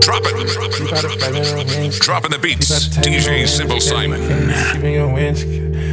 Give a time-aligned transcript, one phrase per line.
[0.00, 0.32] Drop it.
[2.00, 2.88] Dropping the beats.
[2.88, 4.20] DJ Simple Simon.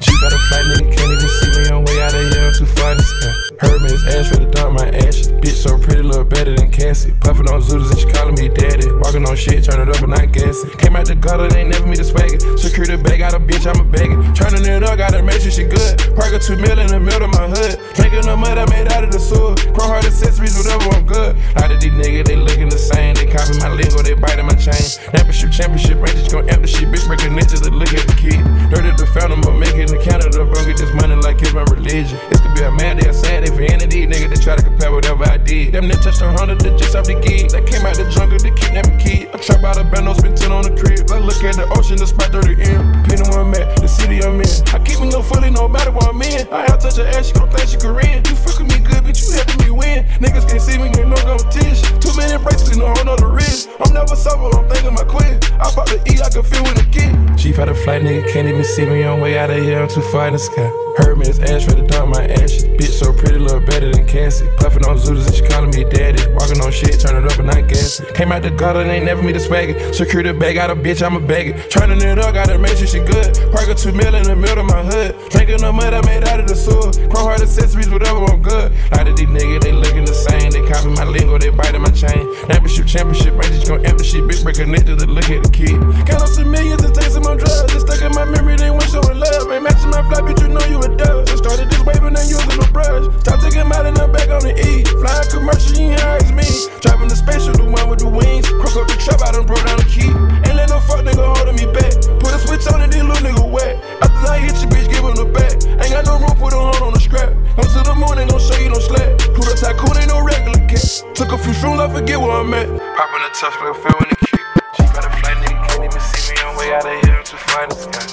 [0.00, 1.68] She got a flight, nigga can't even see me.
[1.68, 3.47] I'm way out of here, I'm too far to sky.
[3.58, 5.28] Heard me, it's ash for the dump my ashes.
[5.42, 7.10] Bitch so pretty, look better than Cassie.
[7.18, 8.86] Puffin' on Zooties and she calling me daddy.
[9.02, 10.70] Walking on shit, turn it up and not gassing.
[10.78, 12.38] Came out the gutter, they never me the swagger.
[12.56, 14.14] Security bag, got a bitch, I'm a bagger.
[14.38, 15.98] Turning it up, gotta make sure she good.
[16.14, 17.82] Park a two mil in the middle of my hood.
[17.98, 19.58] Drinking the mud I made out of the sewer.
[19.74, 21.34] Chrome heart accessories, whatever, I'm good.
[21.34, 23.18] A lot of these niggas, they looking the same.
[23.18, 24.78] They copy my lingo, they biting my chain.
[25.10, 26.86] Championship, championship, Rangers gon' empty shit.
[26.94, 28.38] Bitch breaking niches to look at the kid.
[28.70, 30.46] Dirty the fountain, but making the Canada.
[30.46, 32.14] Bro, get this money like it's my religion.
[32.30, 34.62] This could be a mad day, a sad day of these niggas that try to
[34.62, 35.72] compare whatever I did.
[35.72, 37.50] Them niggas touched a hundred digits off the gig.
[37.50, 39.28] They came out the jungle, they kidnapping kid.
[39.32, 41.10] I trap out a bando, spend 10 on the crib.
[41.10, 42.80] I look at the ocean, the spot 30 in.
[43.02, 44.48] Depending where I'm at, the city I'm in.
[44.74, 46.46] I keep me no fully, no matter what I'm in.
[46.52, 48.24] I have touch her ass, she gon' think she Korean.
[48.24, 50.04] You fucking me good, bitch, you helping me win.
[50.20, 51.88] Niggas can't see me, ain't no competition.
[52.00, 53.70] Too many bracelets, no whole nother wrist.
[53.80, 55.48] I'm never sober, I'm thinking my quit.
[55.56, 57.12] I bought the E, I can feel when it get.
[57.38, 59.04] Chief had a flight, nigga can't even see me.
[59.04, 60.70] I'm way out of here, I'm too far in the sky.
[60.98, 62.64] Heard me, it's ash for the dump my ashes.
[62.64, 64.48] Bitch so pretty, look better than Cassie.
[64.56, 66.20] Puffin' on Zooties and she calling me daddy.
[66.34, 68.06] Walking on shit, turn it up and not gassing.
[68.14, 69.74] Came out the gutter, they ain't never me the swagger.
[69.74, 71.58] the bag, got a bitch, I'm a bagger.
[71.68, 73.34] Turning it up, gotta make sure she good.
[73.52, 75.14] Park a two mil in the middle of my hood.
[75.30, 76.92] Drinking the mud I made out of the sewer.
[77.08, 78.72] Chrome heart accessories, whatever, I'm good.
[78.92, 80.50] A lot of these niggas, they looking the same.
[80.50, 82.26] They copy my lingo, they biting my chain.
[82.48, 84.24] Championship, championship, Rangers gon' empty shit.
[84.24, 85.78] Bitch break connected to look at the kid.
[86.06, 87.72] Count up some millions and some more drugs.
[87.72, 89.50] Just stuck in my memory, they want showing love.
[89.50, 91.26] Ain't matching my fly, bitch, you know you a dub.
[91.26, 93.06] Just started this wave and then using no brush.
[93.28, 94.88] Top taking him out and I'm back on the E.
[94.96, 96.48] Flying commercial, you ain't hire me.
[96.80, 98.48] Driving the spaceship, the one with the wings.
[98.48, 100.08] Crook up the trap, I done broke down the key.
[100.48, 101.92] Ain't let no fuck nigga holding me back.
[102.24, 103.76] Put a switch on and then little nigga wet.
[104.00, 105.60] After I hit you, bitch, give him the back.
[105.60, 107.36] Ain't got no room, put a hold on the scrap.
[107.52, 109.20] Go to the moon, ain't gon' show you no slack.
[109.36, 110.88] Pluto tycoon ain't no regular cat.
[111.12, 112.64] Took a few shrooms, I forget where I'm at.
[112.96, 114.40] Popping a touch, like a the kick.
[114.72, 116.40] She got a flight, nigga can't even see me.
[116.40, 118.07] I'm way out of here, I'm too far in the.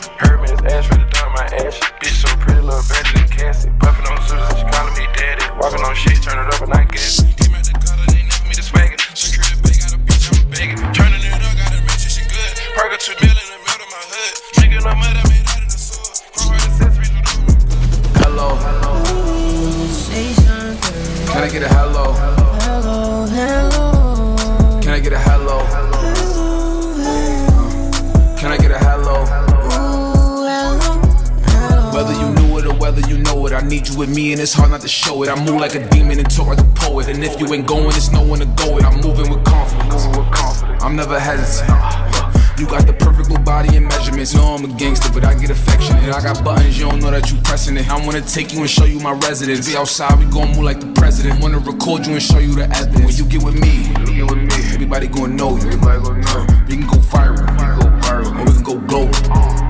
[35.25, 35.31] It.
[35.31, 37.07] I move like a demon and talk like a poet.
[37.07, 38.85] And if you ain't going, it's no one to go with.
[38.85, 40.05] I'm moving with confidence.
[40.83, 41.69] I'm never hesitant.
[42.57, 44.33] You got the perfect little body and measurements.
[44.33, 46.13] Know I'm a gangster, but I get affectionate.
[46.13, 47.89] I got buttons, you don't know that you pressing it.
[47.89, 49.67] I wanna take you and show you my residence.
[49.67, 51.41] Be outside, we gon' move like the president.
[51.41, 53.05] Wanna record you and show you the evidence.
[53.05, 53.91] When you get with me,
[54.73, 55.65] everybody gon' know you.
[55.65, 57.43] We can go viral,
[58.09, 59.11] or we can go global.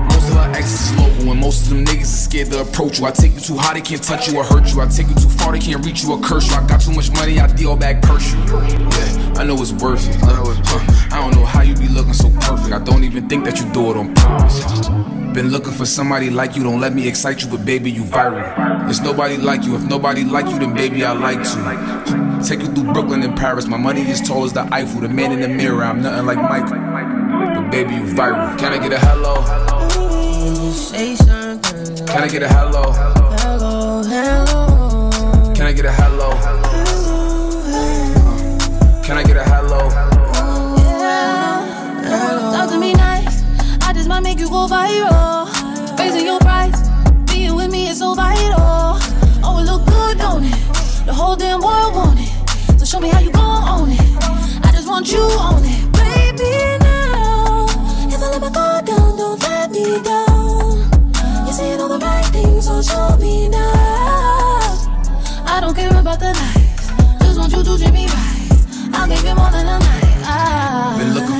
[0.06, 2.98] Most of our exes is local, and most of them niggas is scared to approach
[2.98, 3.06] you.
[3.06, 4.80] I take you too high, they can't touch you or hurt you.
[4.80, 6.56] I take you too far, they can't reach you or curse you.
[6.56, 8.38] I got too much money, I deal back curse you.
[8.40, 10.16] Yeah, I know it's worth it.
[10.20, 12.74] Huh, I don't know how you be looking so perfect.
[12.74, 14.88] I don't even think that you do it on purpose.
[15.34, 18.84] Been looking for somebody like you, don't let me excite you, but baby, you viral.
[18.84, 19.74] There's nobody like you.
[19.74, 22.46] If nobody like you, then baby, I like to.
[22.46, 23.66] Take you through Brooklyn and Paris.
[23.66, 25.84] My money is tall as the Eiffel, the man in the mirror.
[25.84, 27.62] I'm nothing like Michael.
[27.62, 28.58] But baby, you viral.
[28.58, 29.65] Can I get a hello?
[32.16, 32.48] Can I get a?
[32.48, 33.15] Hello,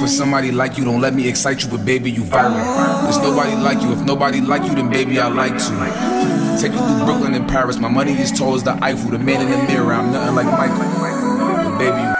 [0.06, 3.02] For somebody like you, don't let me excite you, but baby, you viral.
[3.02, 3.90] There's nobody like you.
[3.92, 6.60] If nobody like you, then baby, I like to.
[6.62, 7.78] Take you through Brooklyn and Paris.
[7.78, 9.94] My money is tall as the Eiffel, the man in the mirror.
[9.94, 11.70] I'm nothing like Michael.
[11.70, 12.15] But baby, you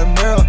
[0.00, 0.42] the mural.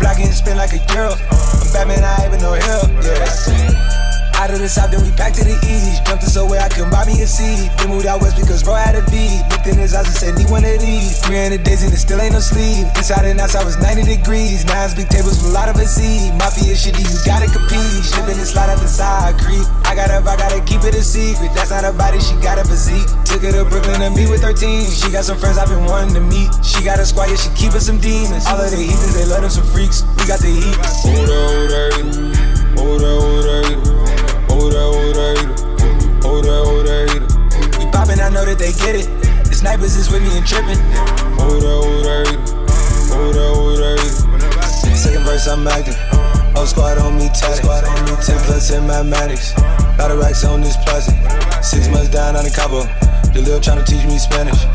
[0.00, 1.16] Black and spin like a girl.
[1.30, 2.84] I'm Batman, I ain't even no hell.
[3.02, 3.99] Yeah.
[4.40, 6.00] Out of the south, then we back to the east.
[6.08, 7.68] Jumped us away, I couldn't buy me a seat.
[7.76, 9.20] Then moved out west because bro had a V.
[9.52, 11.20] Looked in his eyes and said, need one of these.
[11.28, 12.88] 300 days and it still ain't no sleep.
[12.96, 14.64] Inside and outside was 90 degrees.
[14.64, 16.32] Nines, big tables with a lot of a seed.
[16.40, 17.84] Mafia shitty, you gotta compete.
[18.00, 19.60] Slipping and slide out the side, creep.
[19.84, 21.52] I gotta, I gotta keep it a secret.
[21.52, 23.04] That's not a body, she got a physique.
[23.28, 24.88] Took her to Brooklyn to meet with 13.
[24.88, 26.48] She got some friends I've been wanting to meet.
[26.64, 28.48] She got a squad, yeah, she keepin' some demons.
[28.48, 30.00] All of the heathens, they love them some freaks.
[30.16, 30.80] We got the heat.
[31.04, 31.92] Hold up, hold up,
[32.80, 33.99] hold up, hold up.
[34.50, 35.54] Hold that, hold that heater.
[36.26, 37.30] Hold that, hold that heater.
[37.78, 39.06] We poppin', I know that they get it.
[39.46, 40.78] The snipers is with me and trippin'.
[41.38, 42.50] Hold that, hold that heater.
[43.14, 44.96] Hold that, hold that heater.
[44.98, 45.94] Second verse, I'm acting.
[46.54, 47.62] Whole squad on me, tight.
[47.62, 49.56] Squad on me, 10 plus in mathematics.
[49.96, 51.14] Lot of racks on this plastic.
[51.62, 52.82] Six months down on the Cabo.
[53.32, 54.66] The lil tryna teach me Spanish.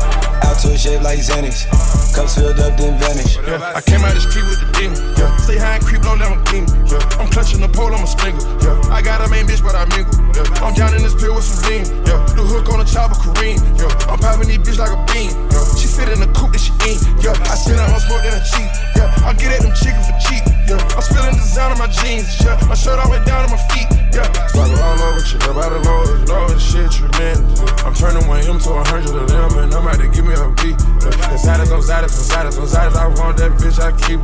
[0.42, 1.68] Out to a shape like Xanax.
[2.16, 3.36] Cups filled up, then vanish.
[3.36, 4.96] Yeah, I came out the street with the demon.
[5.16, 6.68] Yeah, stay high and creep low, never king.
[6.86, 8.40] Yeah, I'm clutching the pole, I'm a stinger.
[8.62, 10.12] Yeah, I got a main bitch, but I mingle.
[10.36, 11.84] Yeah, I'm down in this pill with some lean.
[12.04, 13.58] Yeah, the hook on the chopper, Kareem.
[13.80, 15.32] Yeah, I'm popping these bitch like a bean.
[15.50, 17.00] Yeah, she fit in the coupe that she eat.
[17.24, 18.68] Yeah, I sit out on smoke than a cheap.
[18.94, 20.44] Yeah, I get at them chicken for cheap.
[20.68, 22.28] Yeah, I'm spilling design on my jeans.
[22.44, 23.88] Yeah, my shirt all the way down to my feet.
[24.12, 27.60] Yeah, swagger all over, shit up out of low, low, shit tremendous.
[27.84, 30.34] I'm turning one M to a hundred of them, and I'm about to give me
[30.34, 30.76] a beat.
[31.04, 34.20] Yeah, on Zadas on Zadas, I want that bitch, I keep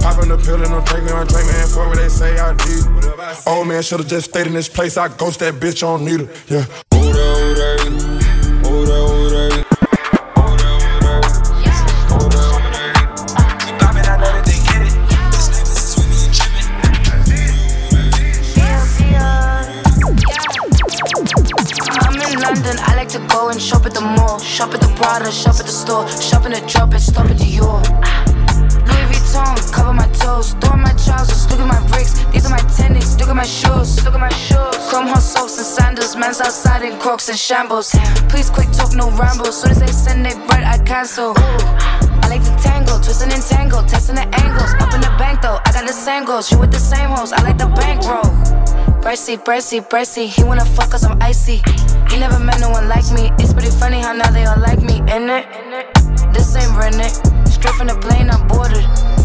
[0.00, 3.46] Popping the pill and I'm taking on drink, man, for what they say I need.
[3.46, 6.64] Old man should've just stayed in this place, I ghost that bitch on needle, yeah.
[23.50, 24.38] And shop at the mall.
[24.38, 26.06] Shop at the Prada, shop at the store.
[26.20, 28.37] Shop in the drop and stop at Dior.
[29.72, 30.54] Cover my toes.
[30.60, 32.14] Throw my trousers, look at my bricks.
[32.32, 34.02] These are my tennis, look at my shoes.
[34.04, 34.76] Look at my shoes.
[34.88, 36.16] Chrome hot socks and sandals.
[36.16, 37.94] Man's outside in crocs and shambles.
[38.28, 39.52] Please quick talk, no ramble.
[39.52, 41.30] Soon as they send they bread, I cancel.
[41.30, 42.08] Ooh.
[42.22, 44.72] I like to tangle, twisting and tangle, testing the angles.
[44.80, 46.50] Up in the bank though, I got the same goals.
[46.50, 48.32] You with the same hoes, I like the bankroll.
[49.00, 50.26] Bracy, bracy, bracy.
[50.26, 51.62] He wanna fuck cause I'm icy.
[52.10, 53.30] He never met no one like me.
[53.38, 55.46] It's pretty funny how now they all like me, in it?
[56.32, 57.12] This ain't rented.
[57.48, 58.84] Straight from the plane, I'm boarded.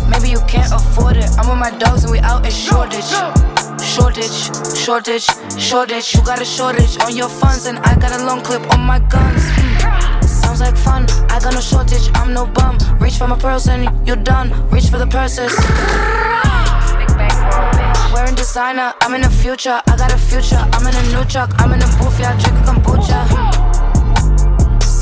[0.09, 1.29] Maybe you can't afford it.
[1.38, 3.11] I'm with my dogs and we out in Shoreditch.
[3.83, 4.31] Shortage,
[4.77, 5.27] shortage,
[5.57, 6.15] shortage.
[6.15, 9.00] You got a shortage on your funds, and I got a long clip on my
[9.00, 9.44] guns.
[9.55, 10.21] Hmm.
[10.25, 11.05] Sounds like fun.
[11.29, 12.77] I got no shortage, I'm no bum.
[13.00, 14.50] Reach for my pearls and you're done.
[14.69, 15.53] Reach for the purses.
[18.13, 19.81] Wearing designer, I'm in the future.
[19.88, 20.63] I got a future.
[20.73, 21.51] I'm in a new truck.
[21.59, 23.53] I'm in a booth, yeah, drinking kombucha.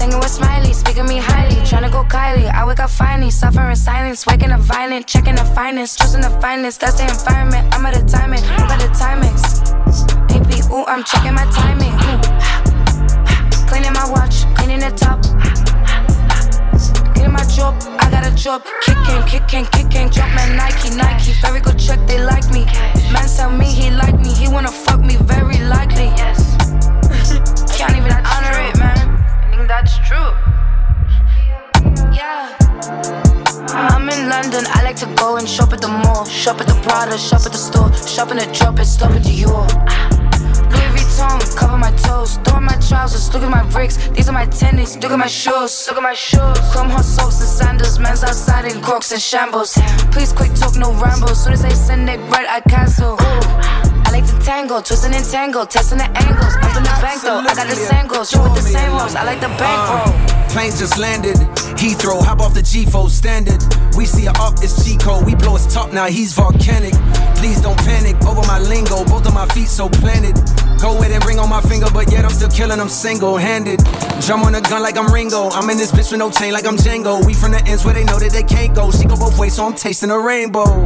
[0.01, 1.57] Singing with Smiley, speaking me highly.
[1.57, 3.29] Tryna go Kylie, I wake up finally.
[3.29, 5.05] Suffering silence, waking up violent.
[5.05, 6.81] Checking the finest, choosing the finest.
[6.81, 7.71] That's the environment.
[7.71, 8.43] I'm at a timing.
[8.43, 9.61] I got the timings.
[10.33, 11.93] AP, ooh, I'm checking my timing.
[11.93, 12.17] Ooh.
[13.69, 15.21] Cleaning my watch, cleaning the top.
[17.13, 18.65] Cleaning my job, I got a job.
[18.81, 20.09] Kicking, kicking, kicking.
[20.09, 21.33] Jumpman, Nike, Nike.
[21.43, 22.65] Very good check, they like me.
[23.13, 26.09] Man tell me he like me, he wanna fuck me, very likely.
[27.77, 29.00] Can't even honor it, man.
[29.71, 30.31] That's true.
[32.11, 32.53] Yeah.
[33.71, 36.25] I'm in London, I like to go and shop at the mall.
[36.25, 37.87] Shop at the Prada, shop at the store.
[38.05, 39.63] Shop in the drop and stop at Dior.
[40.71, 42.35] Louis Vuitton, cover my toes.
[42.43, 43.95] Throw my trousers, look at my bricks.
[44.09, 45.87] These are my tennis, look at my shoes.
[45.87, 46.59] Look at my shoes.
[46.73, 47.97] Chrome hot socks and sandals.
[47.97, 49.79] Man's outside in crocs and shambles.
[50.11, 51.33] Please quick talk, no ramble.
[51.33, 53.15] Soon as they send they bread, I cancel.
[54.71, 54.75] Ooh.
[54.75, 56.55] I like to tangle, twisting and tangle, testing the angles.
[56.55, 58.33] Up in the bank though, I got the same goals.
[58.33, 60.15] You with the same hoes, I like the bankroll.
[60.15, 61.35] Uh, planes just landed.
[61.75, 63.59] Heathrow, hop off the G4 standard.
[63.97, 65.25] We see her up, it's G code.
[65.25, 66.93] We blow his top now, he's volcanic.
[67.35, 69.03] Please don't panic over my lingo.
[69.05, 70.39] Both of my feet so planted.
[70.79, 73.83] Go with it, ring on my finger, but yet I'm still killing them single handed.
[74.21, 75.49] Drum on a gun like I'm Ringo.
[75.51, 77.25] I'm in this bitch with no chain like I'm Django.
[77.25, 78.91] We from the ends where they know that they can't go.
[78.91, 80.85] She go both ways, so I'm tasting a rainbow.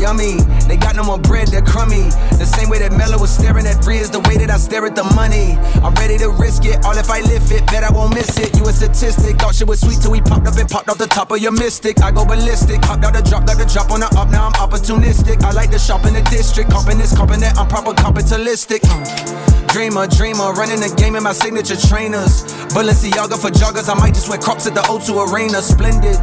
[0.00, 0.40] Yummy.
[0.66, 2.08] They got no more bread, they're crummy.
[2.40, 4.96] The same way that Mello was staring at Riz, the way that I stare at
[4.96, 5.60] the money.
[5.84, 8.56] I'm ready to risk it, all if I lift it, bet I won't miss it.
[8.56, 11.06] You a statistic, thought shit was sweet till we popped up and popped off the
[11.06, 12.00] top of your mystic.
[12.02, 14.56] I go ballistic, hopped out the drop, got the drop on the up, now I'm
[14.56, 15.44] opportunistic.
[15.44, 18.82] I like to shop in the district, comping this, comping that, I'm proper capitalistic.
[19.68, 22.42] Dreamer, dreamer, running the game in my signature trainers.
[22.72, 25.60] Balenciaga for joggers, I might just wear crops at the O2 Arena.
[25.62, 26.18] Splendid,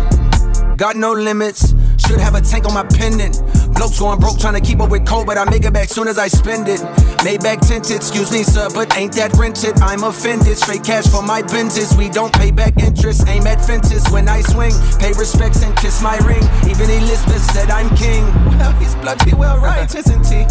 [0.77, 1.73] got no limits.
[1.97, 3.41] Should have a tank on my pendant.
[3.73, 6.07] Blokes going broke trying to keep up with cold, but I make it back soon
[6.07, 6.79] as I spend it.
[7.25, 9.79] Maybach tinted, excuse me, sir, but ain't that rented?
[9.81, 10.57] I'm offended.
[10.57, 11.97] Straight cash for my Benzes.
[11.97, 13.27] We don't pay back interest.
[13.27, 14.73] Aim at fences when I swing.
[14.99, 16.43] Pay respects and kiss my ring.
[16.69, 18.23] Even Elizabeth said I'm king.
[18.57, 20.43] Well, he's bloody well right, isn't he?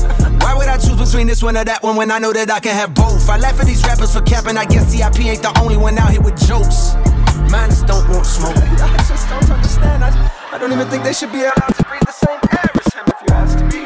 [0.42, 2.60] Why would I choose between this one or that one when I know that I
[2.60, 3.28] can have both?
[3.28, 4.56] I laugh at these rappers for capping.
[4.56, 6.94] I guess CIP ain't the only one out here with jokes.
[7.50, 8.56] Mans don't want smoke.
[8.56, 10.04] I just don't understand.
[10.04, 12.94] I, I don't even think they should be allowed to breathe the same air as
[12.94, 13.84] him, if you ask me.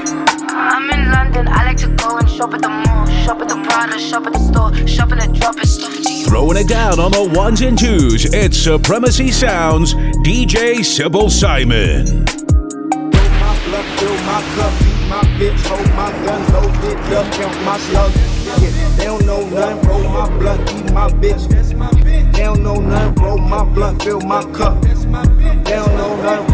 [0.54, 3.56] I'm in London, I like to go and shop at the mall, shop at the
[3.56, 6.26] Prada, shop at the store, shop in the drop and stuff to you.
[6.26, 12.22] Throwing it down on the ones and twos, it's Supremacy Sounds, DJ Sybil Simon.
[12.22, 17.64] my bluff, fill my cup, beat my bitch, hold my gun, load it up, count
[17.64, 18.14] my slugs.
[18.46, 21.50] Yeah, they don't know nothing, roll my blunt, eat my bitch.
[22.40, 24.80] They don't know nothing, roll my blunt, fill my cup.
[24.80, 26.49] They don't know nothing,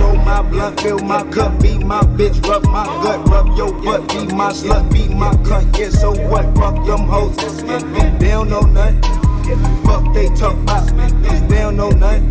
[0.50, 4.50] my fill my cup, beat my bitch, rub my gut, rub your butt, be my
[4.52, 5.78] slut, be my cunt.
[5.78, 6.44] Yeah, so what?
[6.56, 7.36] Fuck them hoes.
[7.36, 9.02] They don't know nothing.
[9.84, 10.86] Fuck they talk about.
[11.22, 12.30] They don't know nothing.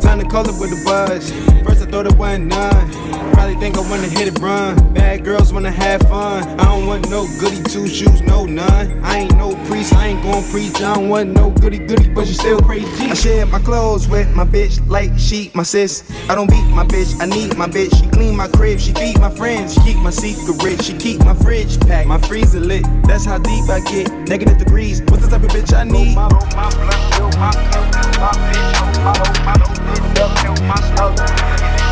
[0.00, 1.32] Time to call it with the buzz.
[1.64, 3.32] First I thought it wasn't none.
[3.32, 4.92] Probably think I wanna hit it run.
[4.92, 6.42] Bad girls wanna have fun.
[6.58, 9.00] I don't want no goody two shoes, no none.
[9.04, 10.74] I ain't no priest, I ain't gon' preach.
[10.82, 12.88] I don't want no goody goody, but you still crazy.
[13.08, 16.02] I share my clothes with my bitch like she my sis.
[16.28, 17.94] I don't beat my bitch, I need my bitch.
[17.96, 19.74] She clean my crib, she feed my friends.
[19.74, 22.84] She keep my secret she keep my fridge packed, my freezer lit.
[23.04, 24.10] That's how deep I get.
[24.28, 26.16] Negative degrees, what's the type of bitch I need?
[26.16, 30.38] My, my blood, fill my cup, my bitch, hold my, hold my, hold it up,
[30.40, 31.76] fill my snug.
[31.76, 31.85] They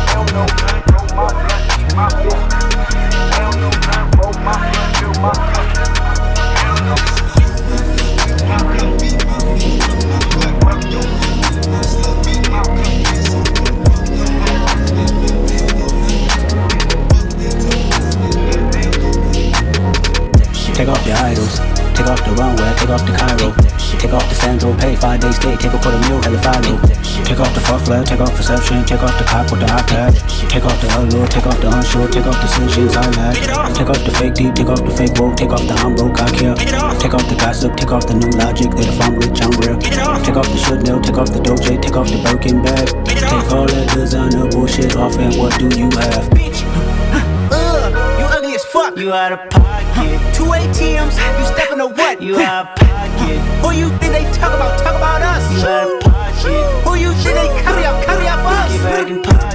[20.75, 21.84] Take off your idols.
[21.95, 23.55] Take off the runway, take off the Cairo.
[23.95, 26.75] Take off the Sandro, pay five days stay, take a quarter meal, hella follow.
[27.23, 30.13] Take off the fuck flag, take off perception, take off the cop with the iPad.
[30.51, 33.35] Take off the allure, take off the unsure, take off the decisions I lack.
[33.73, 36.19] Take off the fake deep, take off the fake woke, take off the I'm broke,
[36.19, 36.55] I care.
[36.99, 39.79] Take off the gossip, take off the new logic, that if I'm rich, I'm real.
[39.79, 42.91] Take off the Chanel, take off the Doja, take off the Birkin bag.
[43.07, 46.94] Take all that designer bullshit off, and what do you have?
[48.75, 48.97] Fuck.
[48.97, 50.35] You out of pocket.
[50.35, 51.15] Two ATMs.
[51.39, 52.21] You stepping to what?
[52.21, 53.39] You out of pocket.
[53.63, 54.77] Who you think they talk about?
[54.77, 55.49] Talk about us.
[55.53, 56.83] You out of pocket.
[56.83, 58.03] Who you think they carry up?
[58.03, 58.73] Carry up us.
[58.75, 59.54] You back in pocket.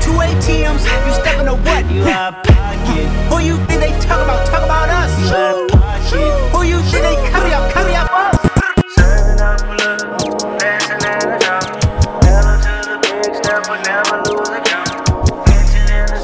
[0.00, 1.90] Two ATMs, you stepping to what?
[1.90, 3.06] You out pocket.
[3.30, 4.46] Who you think they talk about?
[4.46, 5.10] Talk about us.
[5.18, 6.30] You out pocket.
[6.54, 7.72] Who you think they carry up?
[7.72, 8.38] Carry up us.
[8.94, 11.66] Serving up love, dancing in the drop.
[12.22, 14.86] Pedal to the big step, but never lose a count.
[15.46, 16.18] Dancing in the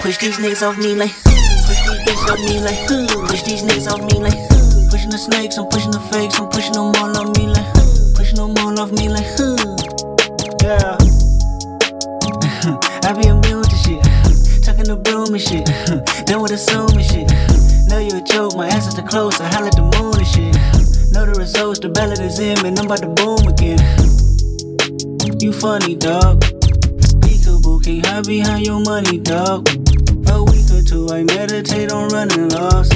[0.00, 1.12] Push these niggas off me like,
[1.66, 2.78] push these bitches off me like,
[3.28, 4.38] push these niggas off me like,
[4.88, 7.75] pushing the snakes, I'm pushing the fakes, I'm pushing them all off me like,
[8.36, 9.56] pushing more off me like, who?
[10.62, 10.96] Yeah.
[13.06, 14.02] I be immune to shit,
[14.62, 15.64] tucking the broom and shit,
[16.26, 17.30] done with assuming shit.
[17.88, 20.26] Know you a joke, my ass is the close, I holler at the moon and
[20.26, 20.54] shit.
[21.12, 23.78] Know the results, the ballot is in, man, I'm about to boom again.
[25.40, 26.42] You funny, dog.
[27.22, 29.68] Peekaboo, can't hide behind your money, dog.
[30.28, 32.92] A week or two, I meditate on running lost.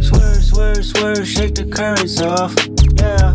[0.00, 2.54] Swerve, swerve, swerve, shake the currents off.
[2.94, 3.34] Yeah.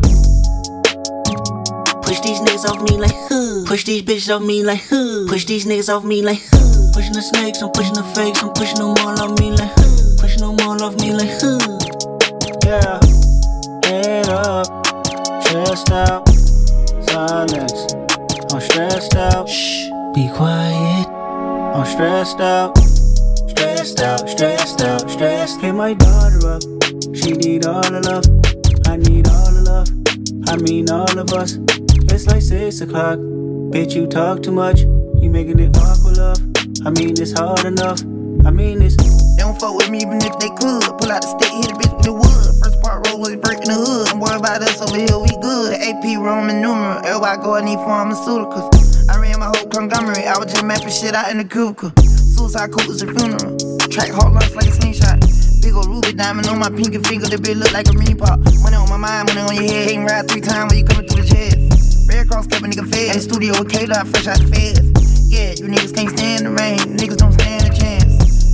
[2.24, 3.66] These niggas off me like huh.
[3.68, 5.26] Push these bitches off me like huh.
[5.28, 6.92] Push these niggas off me like huh.
[6.94, 10.16] Pushing the snakes, I'm pushing the fakes, I'm pushing them all off me like huh.
[10.20, 11.60] Pushing them all off me like huh.
[12.64, 12.96] Yeah.
[13.84, 14.68] Head up,
[15.44, 16.24] chest out,
[17.12, 17.92] silence.
[18.54, 19.50] I'm stressed out.
[19.50, 19.90] Shh.
[20.16, 21.08] be quiet.
[21.76, 22.78] I'm stressed out,
[23.50, 25.60] stressed out, stressed out, stressed.
[25.60, 26.62] Hit my daughter up,
[27.14, 28.24] she need all the love.
[28.88, 29.90] I need all the love,
[30.48, 31.60] I mean all of us.
[32.14, 33.18] It's like six o'clock,
[33.74, 34.82] bitch, you talk too much.
[35.18, 36.38] You making it awkward, love.
[36.86, 38.06] I mean, it's hard enough.
[38.46, 38.94] I mean, it's.
[39.34, 40.86] They don't fuck with me even if they could.
[41.02, 42.46] Pull out the stick, hit a bitch with the wood.
[42.62, 44.14] First part roll was breaking the hood.
[44.14, 45.74] Don't worry about us over here, we good.
[45.74, 47.02] The AP Roman numeral.
[47.02, 48.70] Everybody go and need pharmaceuticals.
[49.10, 50.30] I ran my whole conglomerate.
[50.30, 51.90] I was just mapping shit out in the cubicle.
[52.06, 53.58] Suicide coat is a funeral.
[53.90, 55.18] Track hard lunch like a slingshot.
[55.66, 57.26] Big ol' ruby diamond on my pinky finger.
[57.26, 58.38] That bitch look like a mini pop.
[58.62, 59.90] Money on my mind, money on your head.
[59.90, 61.13] Ain't ride three times when you coming through
[62.24, 63.12] the Cross kept a nigga fed.
[63.12, 64.80] In the studio with K-Dot, fresh out the feds.
[65.28, 66.80] Yeah, you niggas can't stand the rain.
[66.96, 68.08] Niggas don't stand a chance.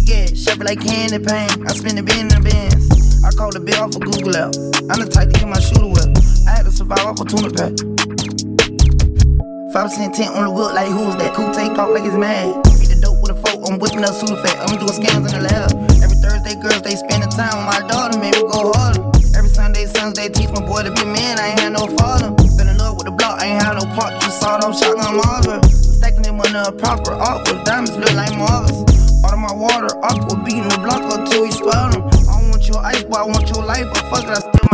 [0.09, 1.53] Yeah, shuffle like candy paint.
[1.69, 2.89] I spin the bin in the bins.
[3.21, 4.57] I call the bill off of Google out.
[4.89, 6.09] I'm the type to get my shooter whip.
[6.49, 7.77] I had to survive off a tuna pack.
[9.69, 11.37] 5% tent on the whip, like who's that?
[11.37, 12.49] Cool take off like it's mad.
[12.81, 14.57] Beat the dope with a fork, I'm whipping up Sudafed.
[14.65, 15.69] I'm doing scams in the lab.
[16.01, 19.05] Every Thursday, girls, they spending time with my daughter, maybe go harder.
[19.37, 22.38] Every Sunday, they teach my boy to be a man, I ain't had no father.
[24.39, 25.59] Saw I'm shotgun Marvin.
[25.69, 27.63] Stacking them on a proper awkward.
[27.65, 28.79] Diamonds look like Marvis.
[29.25, 32.03] Out of my water, aqua beating the block up till we swell them.
[32.29, 34.68] I don't want your ice, but I want your life, but fuck it, I still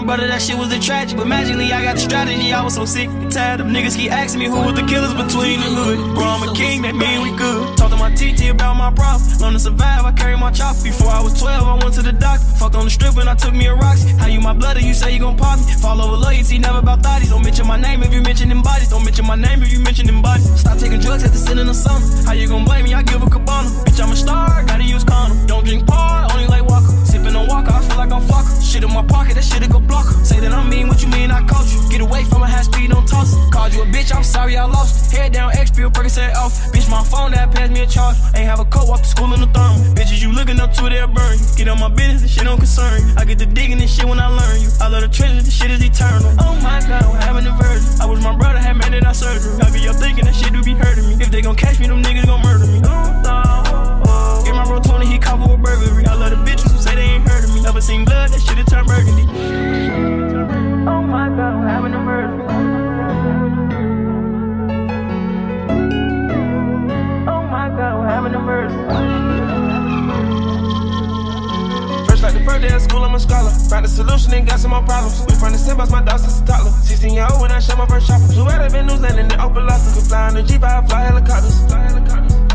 [0.00, 0.28] my brother.
[0.28, 1.16] That shit was a tragic.
[1.16, 2.52] But magically, I got the strategy.
[2.52, 5.14] I was so sick and tired of niggas keep asking me who was the killers
[5.14, 5.98] between the hood.
[6.14, 7.76] Bro, I'm a king, that mean we good.
[7.78, 9.24] Talk to my TT about my problem.
[9.40, 10.76] Learn to survive, I carry my chop.
[10.82, 12.44] Before I was 12, I went to the doctor.
[12.60, 14.10] Fucked on the strip when I took me a Roxy.
[14.20, 15.72] How you my blood you say you gon' pop me?
[15.80, 17.30] Fall over loyalty, never about thotties.
[17.30, 18.90] Don't mention my name if you mention them bodies.
[18.90, 20.44] Don't mention my name if you mention them bodies.
[20.60, 22.04] Stop taking drugs at the sin in the summer.
[22.26, 22.92] How you gon' blame me?
[22.92, 23.68] I give a cabana.
[23.86, 25.46] Bitch, I'm a star, gotta use condom.
[25.46, 26.92] Don't drink par, only like Walker.
[27.56, 28.52] On I feel like I'm flocker.
[28.60, 30.04] Shit in my pocket, that shit'll go block.
[30.24, 31.80] Say that I'm mean, what you mean I caught you?
[31.88, 33.50] Get away from a high speed, don't toss it.
[33.50, 35.10] Called you a bitch, I'm sorry I lost.
[35.10, 36.52] Head down, X pill, Percocet off.
[36.72, 38.16] Bitch, my phone that passed me a charge.
[38.34, 39.80] Ain't have a coat, walk to school in the thermal.
[39.96, 41.46] Bitches, you looking up to, they'll burn you.
[41.56, 43.14] Get on my business, this shit don't concern you.
[43.16, 44.68] I get to digging this shit when I learn you.
[44.80, 46.28] I love the treasure, this shit is eternal.
[46.38, 47.88] Oh my god, I'm having a virgin.
[48.02, 49.56] I wish my brother had made it out surgery.
[49.64, 51.14] I be up thinking that shit do be hurting me.
[51.24, 52.82] If they gon' catch me, them niggas gon' murder me.
[52.84, 54.44] Oh, oh, oh.
[54.44, 56.04] Get my bro Tony, he cover with burglary.
[56.04, 57.60] I love the bitches they ain't heard of me.
[57.60, 59.26] Never seen blood, that shit it turn burgundy.
[60.88, 62.32] Oh my god, I'm having a murder.
[67.28, 68.74] Oh my god, I'm having a murder.
[72.08, 73.50] First like the first day of school, I'm a scholar.
[73.70, 75.20] Found a solution and got some more problems.
[75.28, 76.70] We from the same bus, my dog since a toddler.
[76.70, 78.26] 16 year old when I shot my first chopper.
[78.32, 79.92] Flew out of New Zealand in the open locker.
[79.92, 82.45] Could fly on the G5, fly helicopters.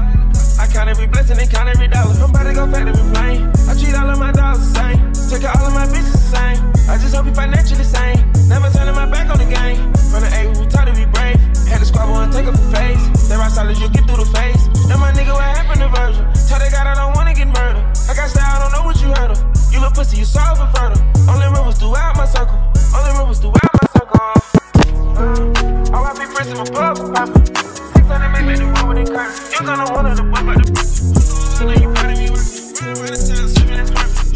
[0.62, 2.14] I count every blessing and count every dollar.
[2.22, 3.50] I'm about to go back to me plane.
[3.66, 5.02] I treat all of my dogs the same.
[5.26, 6.62] Take all of my bitches the same.
[6.86, 8.22] I just hope you financially sane.
[8.46, 9.90] Never turning my back on the game.
[10.14, 11.42] From the A, we taught to be brave.
[11.66, 13.02] Had to squabble and take up a face.
[13.26, 14.62] They rock solid, you get through the face.
[14.86, 16.30] Now my nigga, what happened to Virgil?
[16.46, 17.82] Tell that God I don't wanna get murdered.
[18.06, 19.42] I got style, I don't know what you heard of.
[19.74, 21.02] You little pussy, you soft and fertile.
[21.26, 22.62] Only rivers throughout my circle.
[22.94, 24.22] Only rivers throughout my circle.
[25.90, 27.02] Uh, RIP Prince in my pub,
[28.12, 28.32] poppin'.
[28.32, 29.08] 600 make the room with it.
[29.08, 30.66] You gonna wanna the book, but the.
[30.82, 32.52] So you proud of me, working.
[32.82, 34.32] Right out of town, sipping that purple.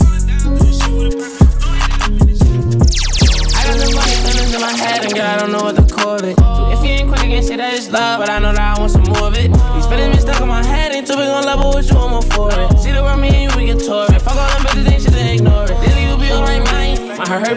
[3.55, 6.37] I funny feelings in my head and I don't know what to call it.
[6.73, 8.91] If you ain't quick against it, that is love, but I know that I want
[8.91, 9.51] some more of it.
[9.51, 10.93] These feelings been stuck in my head,
[11.45, 11.97] level with you,
[12.51, 12.79] it.
[12.79, 14.21] See the world, me and you, we get it.
[14.21, 15.75] Fuck all them bitches, ain't shit ignore it.
[15.89, 16.29] You be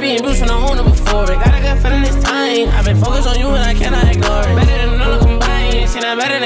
[0.01, 1.37] being bruised from the owner before it.
[1.45, 2.69] Got a good feeling this time.
[2.71, 4.08] I've been focused on you and I cannot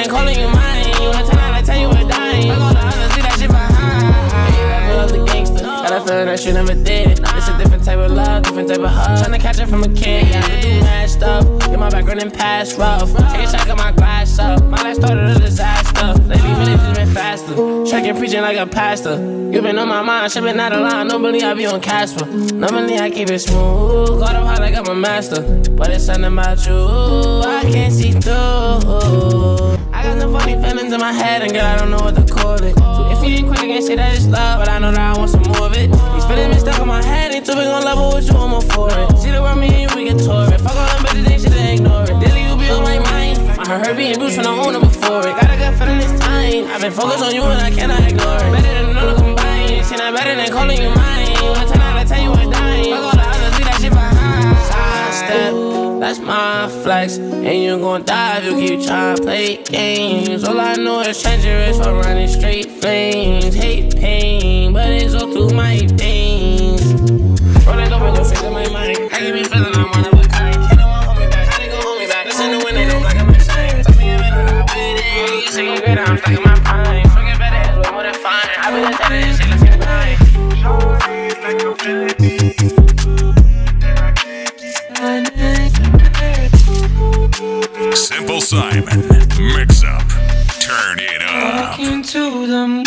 [0.03, 0.87] See than calling you mine.
[1.01, 2.43] You a 10 out of 10, you a dime.
[2.49, 4.15] Fuck all the others, leave that shit behind.
[4.35, 5.63] I love the gangster.
[5.63, 7.21] Got a feeling that you never did.
[7.21, 9.25] It's a different type of love, different type of hug.
[9.25, 10.29] Tryna catch it from a kid.
[10.29, 11.45] Yeah, I do mad stuff.
[11.61, 13.13] Get my background in past rough.
[13.31, 14.63] Take a shot, got my glass up.
[14.65, 16.15] My life started a disaster.
[16.25, 17.55] Lately, really just been faster.
[17.87, 19.17] Tracking, preaching like a pastor.
[19.53, 21.09] You been on my mind, shipping out a line.
[21.09, 22.27] Normally, I be on Casper.
[22.27, 24.19] Normally, I keep it smooth.
[24.19, 25.43] Got up high like I'm a master.
[25.71, 26.75] But it's something about you.
[26.75, 29.82] I can't see through.
[30.03, 32.27] I got some funny feelings in my head, and girl, I don't know what to
[32.27, 32.75] call it.
[32.75, 35.17] So if you ain't quick against it, that is love, but I know that I
[35.17, 35.95] want some more of it.
[35.95, 38.51] These feelings been stuck in my head, ain't too big on level with you, I'm
[38.51, 39.15] all for it.
[39.23, 40.59] See the world, me and you, we get tore it.
[40.59, 42.19] Fuck all them bitches, shit to ignore it.
[42.19, 43.39] Daily, you be on my mind.
[43.63, 45.39] I heard her being bruised when I the owner before it.
[45.39, 46.67] Got a good feeling this time.
[46.67, 48.51] I've been focused on you and I cannot ignore it.
[48.59, 49.87] Better than another combined.
[49.87, 51.31] See, not better than calling you mine.
[51.47, 52.91] One ten out of ten, you ain't dying.
[52.91, 54.51] Fuck all the others, leave that shit behind.
[54.67, 55.72] Sidestep,
[56.13, 57.17] that's my flex.
[57.17, 60.45] And you gon' die if you keep trying to play games.
[60.45, 63.55] All I know is treacherous for running straight flames.
[63.55, 66.83] Hate pain, but it's all through my veins.
[67.65, 68.99] Rolling dope and go straight to my mind.
[69.13, 70.12] I give me feeling I'm one
[88.43, 89.01] Simon.
[89.39, 90.03] Mix up.
[90.59, 91.79] Turn it up.
[91.79, 92.83] Into the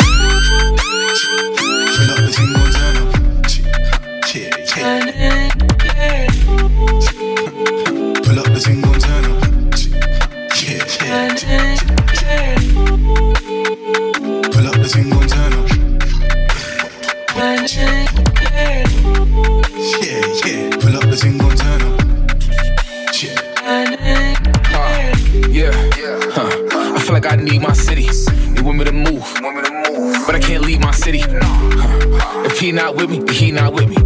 [1.96, 3.14] Pull up the thing on turn up.
[4.34, 5.15] Yeah, yeah.
[27.26, 28.06] I need my city.
[28.54, 29.24] They want me to move.
[30.26, 31.22] But I can't leave my city.
[32.46, 33.96] If he not with me, he not with me.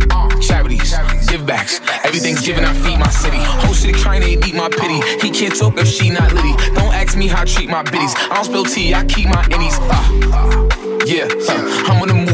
[0.40, 0.94] Charities,
[1.28, 2.64] give backs, everything's given.
[2.64, 3.36] I feed my city.
[3.38, 5.00] Whole city trying to eat my pity.
[5.20, 6.54] He can't talk if she not litty.
[6.74, 8.14] Don't ask me how I treat my biddies.
[8.16, 9.76] I don't spill tea, I keep my innies.
[9.80, 11.92] Uh, yeah, huh.
[11.92, 12.29] I'm on the move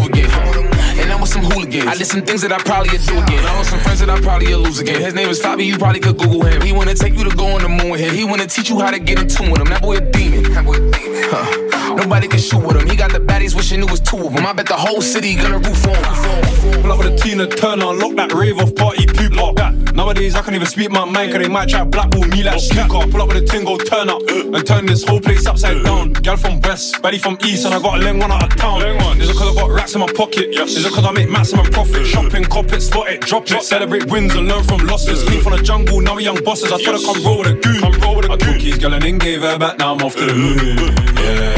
[1.82, 1.88] I'm with some hooligans.
[1.88, 3.44] I did some things that I probably would do again.
[3.44, 5.00] I with some friends that I probably would lose again.
[5.00, 6.62] His name is Fabi, you probably could Google him.
[6.62, 8.14] He wanna take you to go on the moon with him.
[8.14, 9.68] He wanna teach you how to get in tune with him.
[9.68, 10.42] That boy a demon.
[10.52, 11.22] That boy a demon.
[11.28, 11.85] Huh.
[11.96, 12.88] Nobody can shoot with him.
[12.88, 14.46] He got the baddies wishing it was two of them.
[14.46, 16.82] I bet the whole city gonna roof on him.
[16.82, 19.36] Pull up with a Tina Turner, lock that rave off party people.
[19.36, 19.74] lock that.
[19.94, 23.08] Nowadays I can't even speak my mind, cause they might try blackball me like snooker.
[23.10, 26.12] Pull up with a tingle, turn up, and turn this whole place upside down.
[26.12, 28.82] Gal from west, Betty from east, and I got a leng one out of town.
[29.18, 30.50] Is it cause I got racks in my pocket?
[30.50, 32.06] Is it cause I make maximum profit?
[32.06, 33.62] Shopping, cop it, spot it, drop it.
[33.62, 35.24] Celebrate wins and learn from losses.
[35.24, 36.70] Came from the jungle, now we young bosses.
[36.70, 37.80] I told her come roll with a goon.
[37.80, 40.02] Come roll with a I took his girl and then gave her back, now I'm
[40.02, 40.94] off to the moon.
[41.16, 41.55] Yeah.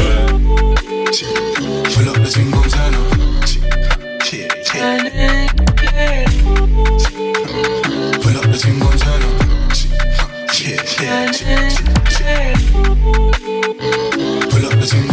[1.20, 2.46] Pull up the thing.
[4.30, 4.98] Yeah, yeah.
[8.22, 8.78] Pull up the thing.
[10.54, 11.26] Yeah, yeah.
[14.48, 15.06] Pull up the thing.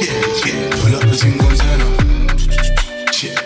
[0.00, 0.70] Yeah, yeah.
[0.80, 1.52] Pull up the thing up.
[3.22, 3.36] Yeah,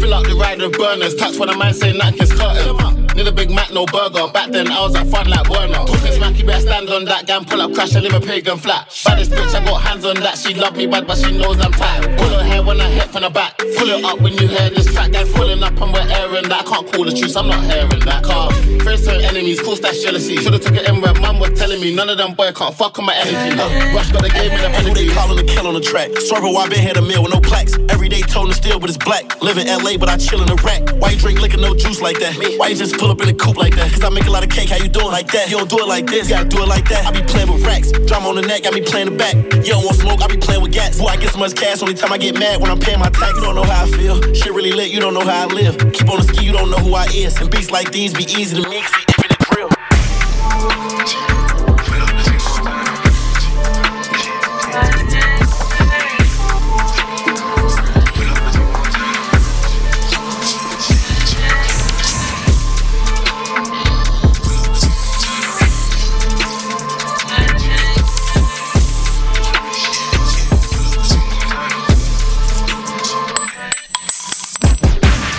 [0.00, 1.14] Fill up the ride with burners.
[1.14, 2.81] Touch when a man say nothing is curtain.
[3.22, 4.26] Need a Big Mac, no burger.
[4.32, 5.86] Back then I was at fun like Werner.
[5.86, 7.24] Talking smacky, better stand on that.
[7.24, 8.90] Gang pull up, crash, and live a pagan flat.
[9.04, 10.36] Baddest bitch, I got hands on that.
[10.38, 12.02] She love me bad, but she knows I'm tight.
[12.18, 13.56] Pull her hair when I hit from the back.
[13.58, 15.12] Pull it up when you hear this track.
[15.12, 16.66] Gang pulling up and we're airing that.
[16.66, 18.24] I can't call the truth, I'm not hearing that.
[18.24, 18.50] Car,
[18.82, 20.38] friends turn enemies, cause that's jealousy.
[20.38, 21.94] Should've took it in where mum was telling me.
[21.94, 23.54] None of them boy can't fuck on my energy.
[23.54, 26.10] Uh, Rush got the game in the Who they callin' the kill on the track?
[26.26, 27.78] Swervo, I been here a meal with no plaques.
[27.88, 29.40] Every day tone and steel, but it's black.
[29.40, 30.90] Live in LA, but I chill in the rack.
[31.00, 32.34] Why you drink liquor, no juice like that?
[32.58, 33.92] Why you just pull up in a coupe like that?
[33.92, 35.50] Cause I make a lot of cake, how you doing like that?
[35.50, 37.04] You don't do it like this, you gotta do it like that.
[37.04, 39.34] I be playing with racks, drum on the neck, got me playing the back.
[39.36, 40.98] You don't want smoke, I be playing with gas.
[40.98, 43.10] Boy, I get so much cash, only time I get mad when I'm paying my
[43.10, 43.36] tax.
[43.36, 45.76] You don't know how I feel, shit really lit, you don't know how I live.
[45.92, 47.38] Keep on the ski, you don't know who I is.
[47.38, 48.90] And beats like these be easy to mix,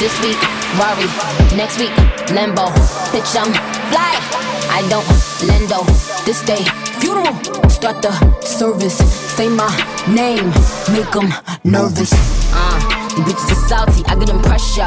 [0.03, 0.41] This week,
[0.75, 1.07] Rari.
[1.55, 1.95] Next week,
[2.35, 2.67] Lambo.
[3.15, 3.47] Bitch, I'm
[3.87, 4.19] fly.
[4.67, 5.07] I don't
[5.47, 5.79] lendo.
[6.25, 6.59] This day,
[6.99, 7.31] funeral.
[7.69, 8.11] Start the
[8.41, 8.97] service.
[8.99, 9.71] Say my
[10.05, 10.51] name.
[10.91, 11.31] Make them
[11.63, 12.11] nervous.
[12.51, 12.75] Uh,
[13.15, 14.03] you bitches are salty.
[14.11, 14.83] I get them pressure.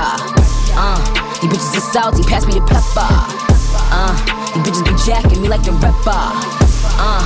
[0.76, 1.00] Uh,
[1.40, 2.22] you bitches are salty.
[2.24, 3.08] Pass me the pepper.
[3.88, 4.12] Uh,
[4.52, 6.12] you bitches be jacking me like the rapper.
[7.00, 7.24] Uh,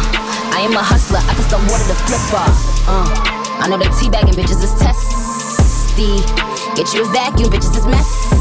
[0.54, 1.18] I am a hustler.
[1.26, 2.46] I can sell water to flipper.
[2.86, 3.10] Uh,
[3.58, 6.49] I know they teabagging bitches is testy.
[6.76, 8.40] Get you a vacuum, bitches is messy.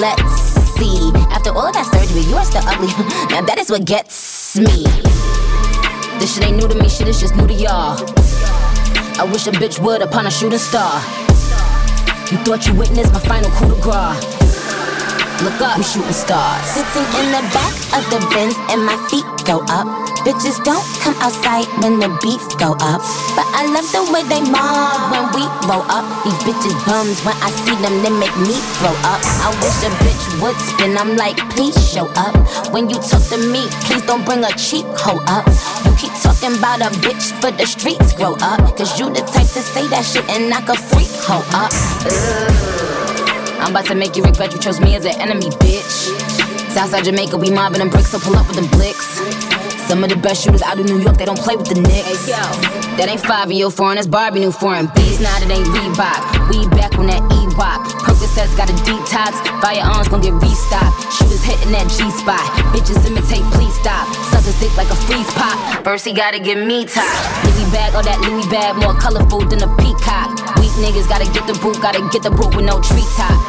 [0.00, 0.32] Let's
[0.80, 1.12] see.
[1.30, 2.88] After all of that surgery, you are still ugly.
[3.30, 4.84] now that is what gets me.
[6.18, 8.00] This shit ain't new to me, shit is just new to y'all.
[9.20, 11.00] I wish a bitch would upon a shooting star.
[12.32, 14.40] You thought you witnessed my final coup de grace.
[15.44, 16.64] Look up, we shooting stars.
[16.64, 20.09] Sitting in the back of the Benz and my feet go up.
[20.20, 23.00] Bitches don't come outside when the beats go up.
[23.32, 26.04] But I love the way they mob when we roll up.
[26.24, 29.20] These bitches bums when I see them, they make me throw up.
[29.40, 32.36] I wish a bitch would spin, I'm like, please show up.
[32.68, 35.48] When you talk to me, please don't bring a cheap hoe up.
[35.88, 38.60] You keep talking about a bitch for the streets, grow up.
[38.76, 41.72] Cause you the type to say that shit and knock a freak hoe up.
[42.04, 43.60] Ugh.
[43.60, 46.12] I'm about to make you regret you chose me as an enemy, bitch.
[46.70, 49.49] Southside Jamaica, we mobbing them bricks, so pull up with them blicks.
[49.90, 52.30] Some of the best shooters out of New York, they don't play with the Knicks.
[52.94, 54.86] That ain't Fivio Foreign, that's Barbie new foreign.
[54.94, 56.22] Beats now that ain't Reebok.
[56.46, 57.82] We back on that E-Wop.
[58.06, 59.42] Percocets got a detox.
[59.58, 60.94] Firearms gon' get restocked.
[61.10, 62.38] Shooters hitting that G-spot.
[62.70, 64.06] Bitches imitate, please stop.
[64.30, 65.58] Suckers thick like a freeze pop.
[65.82, 67.10] First he gotta get me top.
[67.50, 70.30] Louis bag, all that Louis bag, more colorful than a peacock.
[70.62, 73.42] Weak niggas gotta get the boot, gotta get the boot with no treetop.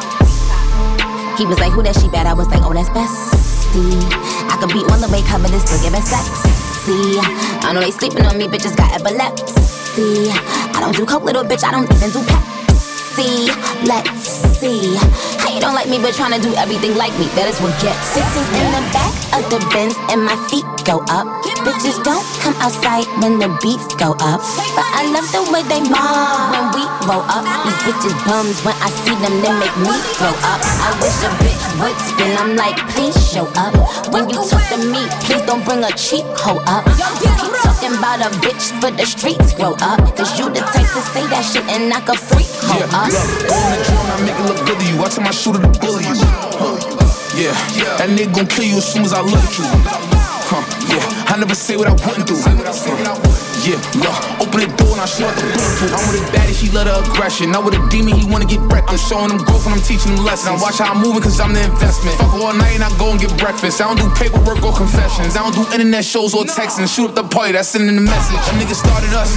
[1.38, 2.26] He was like, who that she bad?
[2.26, 4.51] I was like, oh, that's bestie.
[4.62, 7.18] Could beat one the way cover this, still giving sexy.
[7.66, 10.30] I know they sleeping on me, bitches got epilepsy.
[10.30, 13.50] I don't do coke, little bitch, I don't even do Pepsi.
[13.88, 14.22] Let's
[14.62, 14.94] see.
[15.42, 17.26] How you don't like me, but trying to do everything like me?
[17.34, 18.14] That is what gets.
[18.14, 21.26] Sitting in the back of the Benz and my feet go up.
[21.64, 24.40] Bitches don't come outside when the beats go up.
[24.76, 27.44] But I love the way they mob when we roll up.
[27.64, 30.60] These bitches bums when I see them, they make me throw up.
[30.60, 33.72] I wish a bitch would spin, I'm like, please show up.
[34.12, 36.84] When you talk to me, please don't bring a cheap hoe up.
[37.22, 40.02] You keep talking about a bitch for the streets, grow up.
[40.16, 43.08] Cause you the type to say that shit and knock a freak hoe Yeah, up.
[43.08, 44.96] look, go on the drum, I make it look good to you.
[44.98, 46.26] Watch my shooter to bully you.
[46.58, 47.01] Huh,
[47.34, 47.52] Yeah,
[47.96, 49.64] that nigga gon' kill you as soon as I look at you.
[49.64, 53.31] Huh, yeah, I never say what I wouldn't do.
[53.62, 55.94] Yeah, look, open the door and I shoot out the bulletproof.
[55.94, 57.54] I'm with a baddie, she love the aggression.
[57.54, 59.06] Now with a demon, he wanna get reckless.
[59.06, 60.50] Showing them growth and I'm teaching them lessons.
[60.50, 62.18] Now watch how I'm moving, cause I'm the investment.
[62.18, 63.78] Fuck all night and I go and get breakfast.
[63.78, 65.38] I don't do paperwork or confessions.
[65.38, 66.90] I don't do internet shows or texting.
[66.90, 68.42] Shoot up the party, that's sending the message.
[68.50, 69.30] A nigga started us.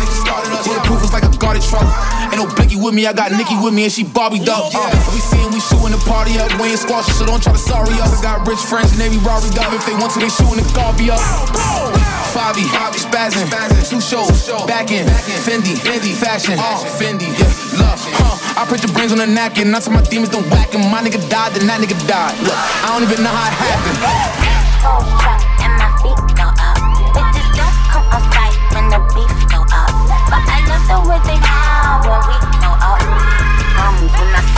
[0.66, 1.86] Bulletproof is like a guarded truck.
[2.34, 4.74] Ain't no Blicky with me, I got Nikki with me and she Barbie up.
[4.74, 6.50] Uh, we seeing we shooting the party up.
[6.58, 8.18] We ain't squashing, so don't try to sorry us.
[8.18, 9.70] I got rich friends and they be Rory up.
[9.70, 11.22] If they want to, they shooting the Garvey up.
[12.36, 12.68] Fabi,
[13.00, 13.48] spazzing,
[13.90, 15.08] two shows, back in,
[15.48, 18.60] Fendi, Fendi, fashion, uh, Fendi, yeah, love, huh?
[18.60, 20.84] I put your brains on a napkin, not to my demons don't whack him.
[20.92, 22.36] My nigga died, then that nigga died.
[22.44, 24.00] Look, I don't even know how it happened.
[25.64, 26.76] and my feet go up.
[27.16, 29.92] Bitches don't come outside when the beef go up.
[30.28, 33.00] But I love the way they mob when we go up.
[33.80, 34.55] Um, when I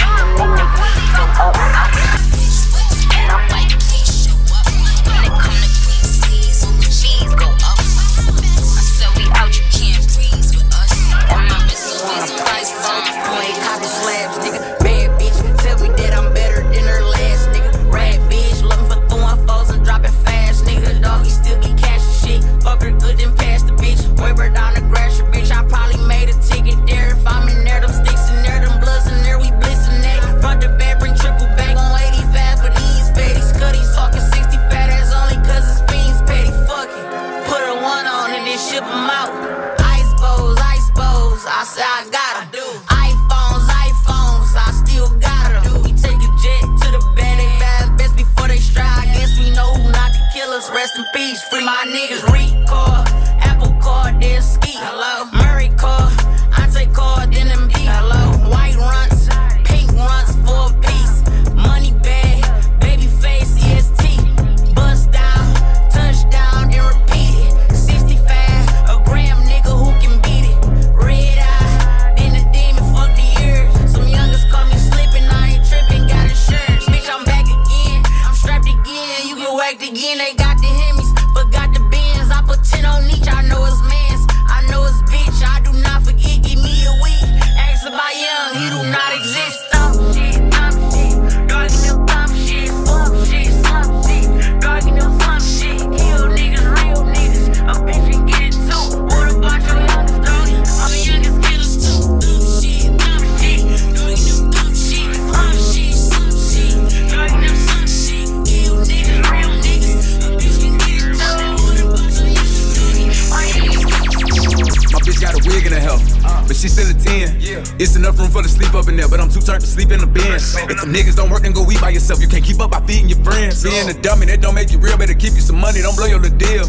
[123.67, 124.97] Being a dummy, that don't make you real.
[124.97, 126.65] Better keep you some money, don't blow your little deal.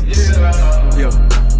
[0.99, 1.15] Yeah.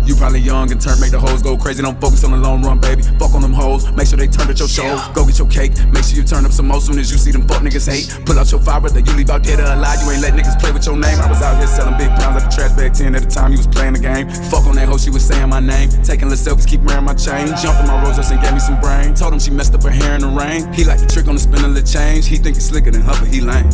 [0.09, 1.83] You probably young and turn, make the hoes go crazy.
[1.83, 3.03] Don't focus on the long run, baby.
[3.21, 4.97] Fuck on them hoes, make sure they turn at your show.
[5.13, 7.31] Go get your cake, make sure you turn up some more soon as you see
[7.31, 8.09] them fuck niggas hate.
[8.25, 10.01] Pull out your fiber, that you leave out dead or alive.
[10.01, 11.21] You ain't let niggas play with your name.
[11.21, 13.53] I was out here selling big pounds at the trash bag 10 at the time
[13.53, 14.31] you was playing the game.
[14.49, 15.91] Fuck on that hoe, she was saying my name.
[16.03, 17.47] Taking little selfies, keep wearing my chain.
[17.61, 19.13] Jumped in my roses and gave me some brain.
[19.13, 20.73] Told him she messed up her hair in the rain.
[20.73, 22.27] He like the trick on the spin of the change.
[22.27, 23.69] He think he's slicker than her, but he lame.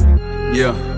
[0.53, 0.94] Yeah.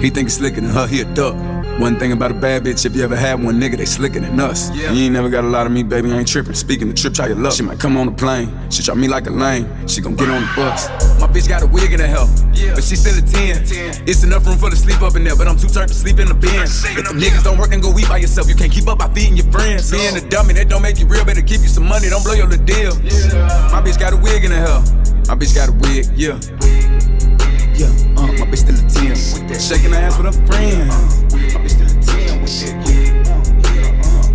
[0.00, 1.34] He think he's slicker than her, he a duck.
[1.80, 4.40] One thing about a bad bitch, if you ever had one nigga, they slicker than
[4.40, 4.74] us.
[4.74, 4.92] Yeah.
[4.92, 6.54] You ain't never got a lot of me, baby, I ain't tripping.
[6.54, 7.52] Speaking the trip, try your luck.
[7.52, 8.50] She might come on the plane.
[8.68, 9.66] She try me like a lame.
[9.86, 10.88] She gon' get on the bus.
[11.20, 12.28] My bitch got a wig in her hell,
[12.74, 13.64] but she still a 10.
[13.64, 14.08] 10.
[14.08, 16.18] It's enough room for the sleep up in there, but I'm too turned to sleep
[16.18, 16.62] in the bin.
[16.62, 18.48] If the niggas don't work, then go eat by yourself.
[18.48, 19.90] You can't keep up by feeding your friends.
[19.90, 21.24] Being a dummy, that don't make you real.
[21.24, 22.94] Better keep you some money, don't blow your little deal.
[23.70, 24.82] My bitch got a wig in her hell.
[25.28, 26.40] My bitch got a wig, yeah.
[26.42, 26.97] Yeah,
[28.48, 29.60] bitch still a 10.
[29.60, 30.88] Shaking her ass with her friend.
[30.88, 32.74] My bitch still a 10 with it,
[33.28, 33.32] uh,
[34.04, 34.26] uh,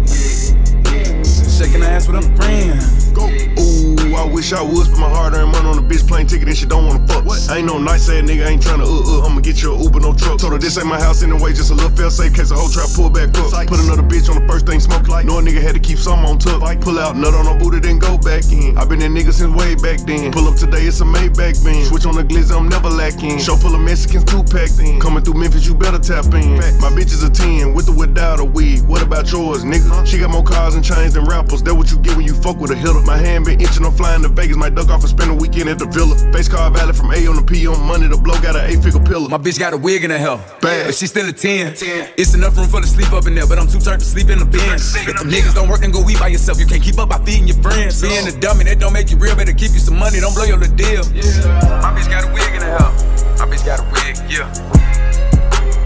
[0.93, 1.23] yeah.
[1.49, 2.79] Shaking her ass with her friend.
[3.15, 3.23] Go.
[3.61, 3.72] Ooh,
[4.15, 6.57] I wish I would spend my hard earned money on a bitch plane ticket and
[6.57, 7.25] she don't wanna fuck.
[7.25, 7.39] What?
[7.49, 9.25] I ain't no nice ass nigga, I ain't tryna uh uh.
[9.25, 10.39] I'ma get you a Uber, no truck.
[10.39, 12.69] Told her this ain't my house anyway, just a little fail safe case a whole
[12.69, 13.51] trap pull back up.
[13.67, 15.25] Put another bitch on the first thing smoke like.
[15.25, 16.61] Know a nigga had to keep some on tuck.
[16.81, 18.77] Pull out nut on her booty, then go back in.
[18.77, 20.31] I been that nigga since way back then.
[20.31, 21.85] Pull up today, it's a Maybach bin.
[21.85, 23.39] Switch on the glizzy, I'm never lacking.
[23.39, 24.99] Show full of Mexicans, two packed in.
[24.99, 26.57] Coming through Memphis, you better tap in.
[26.79, 28.81] My bitch is a 10, with or without a wig.
[28.83, 30.05] What about yours, nigga?
[30.05, 31.63] She got more cars and chains than rappers.
[31.63, 33.01] That what you get when you fuck with a hitter.
[33.01, 34.57] My hand been itching, I'm flying to Vegas.
[34.57, 36.15] Might duck off and spend a weekend at the villa.
[36.33, 38.07] Face car valid from A on the P on money.
[38.07, 39.29] The blow got an eight figure pillar.
[39.29, 40.91] My bitch got a wig in her hell, Bad.
[40.91, 41.73] but she still a 10.
[41.73, 42.13] 10.
[42.17, 44.29] It's enough room for the sleep up in there, but I'm too tired to sleep
[44.29, 44.75] in the bin.
[44.75, 46.59] If the niggas don't work, then go eat by yourself.
[46.59, 48.01] You can't keep up by feeding your friends.
[48.01, 49.35] Being a dummy, that don't make you real.
[49.35, 51.07] Better keep you some money, don't blow your little deal.
[51.15, 51.79] Yeah.
[51.79, 52.91] My bitch got a wig in her hell.
[53.39, 54.51] My bitch got a wig, yeah.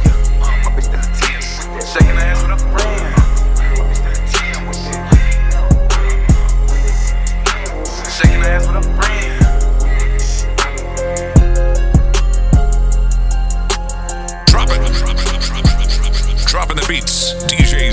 [0.02, 1.86] Yeah, uh, my bitch still a 10.
[1.86, 2.87] Shaking her ass with her friend.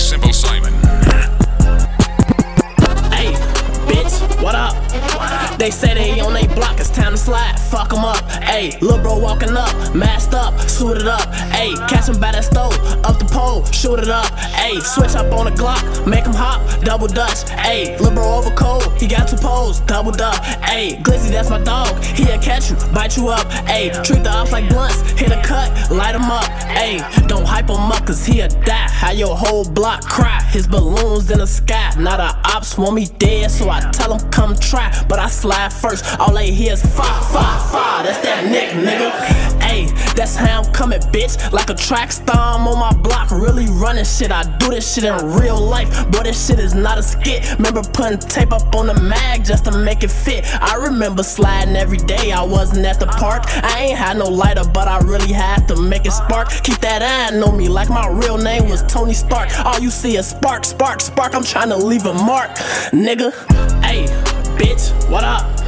[0.04, 0.74] Simple Simon.
[3.10, 3.32] Hey,
[3.88, 4.83] bitch, what up?
[5.58, 7.58] They say they on they block, it's time to slide.
[7.70, 8.22] Fuck 'em up.
[8.42, 11.32] Hey, lil' bro walking up, masked up, suited up.
[11.52, 14.30] Hey, catch him by that stove, up the pole, shoot it up.
[14.60, 17.48] Hey, switch up on the Glock, make him hop, double dutch.
[17.50, 20.44] Hey, lil' bro over cold, he got two poles, doubled up.
[20.64, 23.50] Hey, Glizzy, that's my dog, he'll catch you, bite you up.
[23.66, 26.44] Hey, treat the ops like blunts, hit a cut, light him up.
[26.78, 28.88] Hey, don't hype him up, cause he'll die.
[28.90, 31.92] How your whole block cry, his balloons in the sky.
[31.98, 34.83] Now the ops want me dead, so I tell him come try.
[35.08, 38.04] But I slide first, all they hear is fire, fire, fire.
[38.04, 39.54] That's that neck, nigga.
[39.62, 41.52] Hey, that's how I'm coming, bitch.
[41.52, 44.30] Like a track star, I'm on my block, really running shit.
[44.30, 47.50] I do this shit in real life, boy, this shit is not a skit.
[47.56, 50.44] Remember putting tape up on the mag just to make it fit.
[50.62, 53.44] I remember sliding every day, I wasn't at the park.
[53.46, 56.50] I ain't had no lighter, but I really had to make it spark.
[56.62, 59.48] Keep that eye on me like my real name was Tony Stark.
[59.64, 61.34] All you see is spark, spark, spark.
[61.34, 62.50] I'm trying to leave a mark,
[62.92, 63.32] nigga.
[63.82, 64.06] Hey,
[64.56, 65.63] bitch, what up?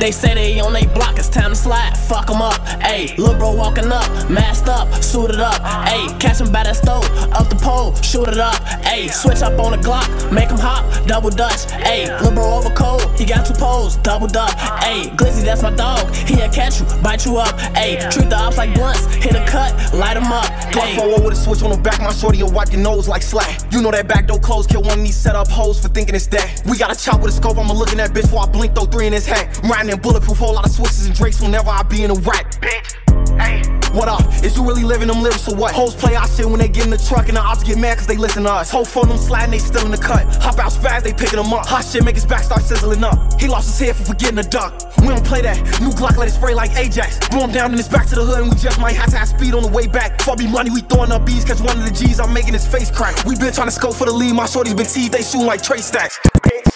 [0.00, 1.96] They say they on they block, it's time to slide.
[2.08, 2.60] Fuck 'em up.
[2.80, 5.60] Ayy, lil' bro walking up, masked up, suited up.
[5.86, 8.54] Ayy, catch him by that stove, up the pole, shoot it up.
[8.84, 11.66] Ayy, switch up on the Glock, make him hop, double dutch.
[11.84, 14.50] Ayy, lil' bro over cold, he got two poles, doubled up.
[14.82, 17.54] Ayy, Glizzy, that's my dog, he'll catch you, bite you up.
[17.74, 20.46] Ayy, treat the ops like blunts, hit a cut, light him up.
[20.72, 23.22] Glock forward with a switch on the back, my shorty will wipe your nose like
[23.22, 23.60] slack.
[23.72, 26.14] You know that back door closed, kill one of these set up hoes for thinking
[26.14, 26.62] it's that.
[26.66, 28.74] We got a chop with a scope, I'ma look in that bitch before I blink,
[28.74, 29.64] throw three in his head.
[29.64, 32.14] I'm riding in bulletproof, whole lot of switches and drakes whenever I be in a
[32.14, 32.52] rack.
[32.60, 33.78] Bitch, hey.
[33.92, 34.22] What up?
[34.44, 35.74] Is you really living them lyrics or what?
[35.74, 37.96] Hoes play our shit when they get in the truck and the ops get mad
[37.96, 38.70] cause they listen to us.
[38.70, 40.26] Whole phone them sliding, they still in the cut.
[40.42, 41.66] Hop out spaz, they picking them up.
[41.66, 43.40] Hot shit make his back start sizzling up.
[43.40, 44.74] He lost his head for forgetting the duck.
[44.98, 45.56] We don't play that.
[45.80, 47.18] New Glock let it spray like Ajax.
[47.28, 49.16] Blow him down and it's back to the hood and we just might have to
[49.16, 50.20] have speed on the way back.
[50.20, 52.66] For be money, we throwing up bees cause one of the G's I'm making his
[52.66, 53.24] face crack.
[53.24, 55.62] We been trying to scope for the lead, my shorties been teased, they shooting like
[55.62, 56.18] Trey stacks.
[56.44, 56.70] Bitch,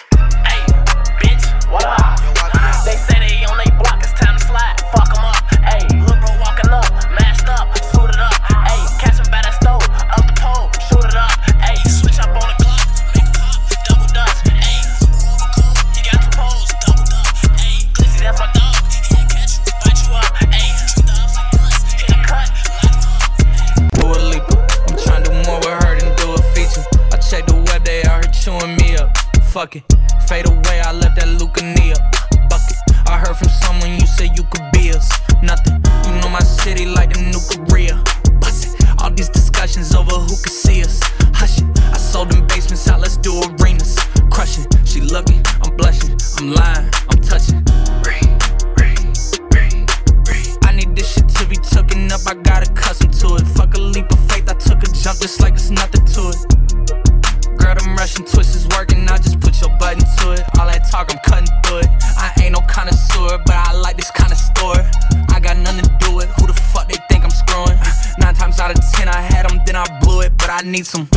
[0.47, 0.65] hey,
[1.21, 2.32] bitch, what up?
[70.73, 71.12] Need some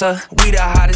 [0.00, 0.89] We the hottest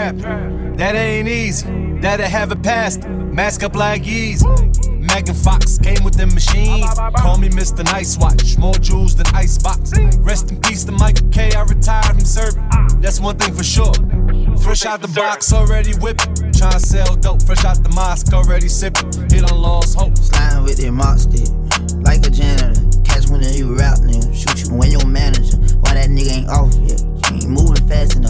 [0.00, 0.16] trap,
[0.76, 1.66] that ain't easy.
[2.00, 3.06] That'll have it past.
[3.08, 4.46] Mask up like easy.
[4.90, 6.86] Megan Fox came with them machine.
[7.18, 7.84] Call me Mr.
[7.84, 8.56] Nice Watch.
[8.58, 9.92] More jewels than ice Icebox.
[10.18, 11.52] Rest in peace to Michael K.
[11.52, 12.66] I retired from serving.
[13.00, 13.92] That's one thing for sure.
[14.62, 16.34] Fresh out the box, already whipping.
[16.52, 17.42] Tryna sell dope.
[17.42, 19.12] Fresh out the mosque, already sipping.
[19.30, 20.16] Hit on lost hope.
[20.16, 21.48] Sliding with that mop stick,
[22.04, 22.80] like a janitor.
[23.04, 24.32] Catch when you rap, nigga.
[24.32, 25.56] Shoot you when your manager.
[25.80, 27.00] Why that nigga ain't off yet?
[27.26, 28.29] She ain't moving fast enough.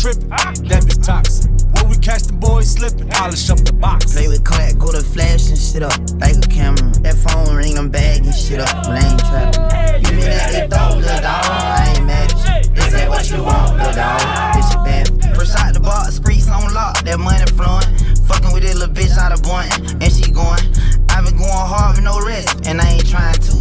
[0.00, 0.28] Tripping.
[0.30, 1.50] That bitch toxic.
[1.76, 4.12] When we catch the boys slipping, polish up the box.
[4.12, 6.88] Play with clack, go to flash and shit up, like a camera.
[7.04, 10.00] That phone ring, I'm bagging shit up, but I ain't trapping.
[10.00, 11.44] You been at they throat, little dog.
[11.44, 12.72] I ain't mad at you.
[12.72, 14.20] This ain't what you want, little dog.
[14.56, 15.36] This shit bad.
[15.36, 17.84] First out the box, streets on lock, that money flowing.
[18.24, 20.64] Fucking with this little bitch out of Boynton, and she going.
[21.12, 23.59] I been going hard with no rest, and I ain't trying to.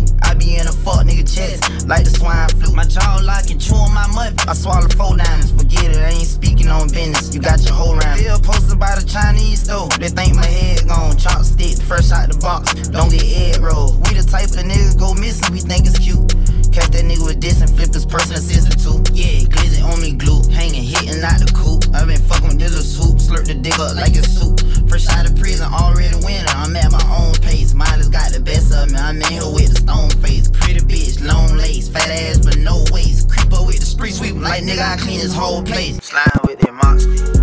[1.89, 2.71] Like the swine flu.
[2.73, 4.37] My jaw locking, chewing my mud.
[4.47, 7.33] I swallow four diamonds, forget it, I ain't speaking on business.
[7.33, 8.19] You got your whole round.
[8.19, 9.89] Still posted by the Chinese though.
[9.97, 12.71] They think my head gone, chopstick, fresh out the box.
[12.89, 13.97] Don't get egg roll.
[14.05, 16.29] We the type of niggas go missing, we think it's cute.
[16.71, 19.01] Catch that nigga with this and flip his person assistant too.
[19.13, 21.89] Yeah, glizzy on me glue, hanging, hitting out the coop.
[21.93, 24.61] I been fucking this little swoop, slurp the dick up like it's soup.
[24.87, 26.45] Fresh out of prison, already winning.
[26.49, 27.73] I'm at my own pace.
[27.73, 28.97] Miley's got the best of me.
[28.97, 30.49] I'm in here with the stone face.
[30.49, 33.29] Pretty bitch, long lace, fat ass but no waist.
[33.29, 34.85] Creep up with the street sweep like nigga.
[34.85, 35.97] I clean this whole place.
[36.05, 37.38] Sliding with that monster,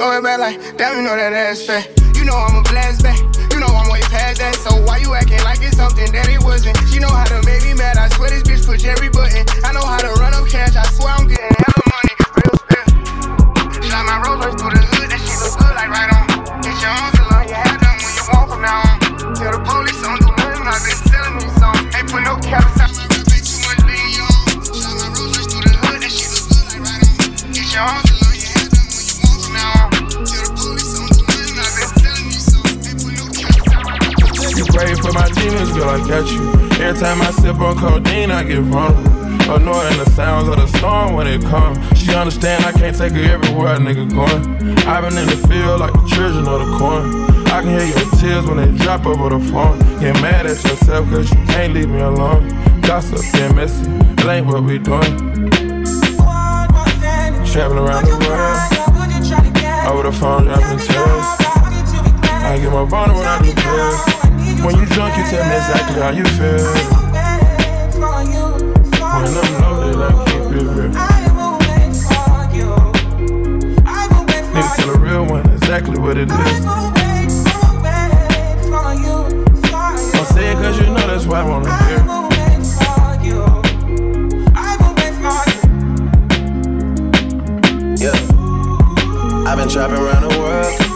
[0.00, 1.84] throw it back like, damn, you know that ass fat.
[2.16, 3.20] You know I'm a blast back.
[3.52, 4.56] You know I'm way past that.
[4.56, 6.72] So why you acting like it's something that it wasn't?
[6.88, 7.98] She know how to make me mad.
[7.98, 9.44] I swear this bitch push every button.
[9.60, 10.72] I know how to run up cash.
[10.72, 11.49] I swear I'm getting
[35.90, 36.40] I got you.
[36.84, 39.10] Every time I sip on codeine, I get vulnerable.
[39.50, 41.78] Annoying the sounds of the storm when it comes.
[41.98, 44.78] She understand I can't take her everywhere nigga going.
[44.86, 47.10] I've been in the field like the children of the corn.
[47.48, 49.80] I can hear your tears when they drop over the phone.
[49.98, 52.48] Get mad at yourself cause you can't leave me alone.
[52.82, 55.50] Gossip get messy, it ain't what we doing.
[57.50, 58.80] Traveling around the world.
[59.90, 61.26] Over the phone, dropping tears.
[62.46, 64.19] I get more vulnerable when I do pills.
[64.64, 66.60] When you drunk, you tell me exactly how you feel.
[69.16, 70.92] When I'm loaded, I keep it real.
[74.54, 76.64] Need to tell a real one exactly what it is.
[80.12, 81.98] Don't say it cause you know that's why I wanna hear.
[87.96, 88.16] Yeah.
[89.46, 90.89] I've been trapping around the world.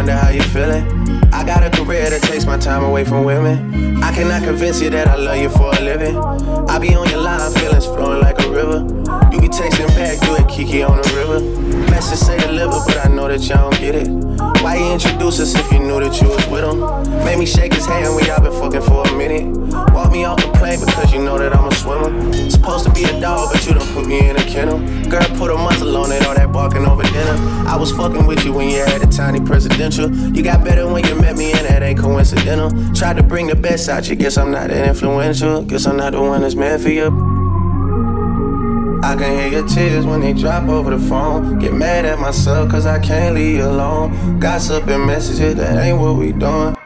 [0.00, 0.82] Wonder how you feeling.
[1.30, 4.02] I got a career that takes my time away from women.
[4.02, 6.16] I cannot convince you that I love you for a living.
[6.16, 8.78] I be on your line, feelings flowing like a river.
[9.30, 11.09] You be texting back, you and Kiki on the
[12.00, 12.10] river.
[12.10, 14.08] Message say deliver, but I know that y'all don't get it.
[14.62, 16.80] Why you introduce us if you knew that you was with him?
[17.24, 19.56] Made me shake his hand, we all been fucking for a minute.
[19.92, 22.10] Walk me off the plane because you know that I'm a swimmer.
[22.50, 24.78] Supposed to be a dog, but you done put me in a kennel.
[25.08, 27.36] Girl, put a muzzle on it, all that barking over dinner.
[27.68, 30.10] I was fucking with you when you had a tiny presidential.
[30.10, 32.70] You got better when you met me, and that ain't coincidental.
[32.94, 35.62] Tried to bring the best out you, guess I'm not that influential.
[35.62, 37.39] Guess I'm not the one that's meant for you.
[39.02, 41.58] I can hear your tears when they drop over the phone.
[41.58, 44.38] Get mad at myself cause I can't leave you alone.
[44.38, 46.76] Gossip and messages, that ain't what we doing.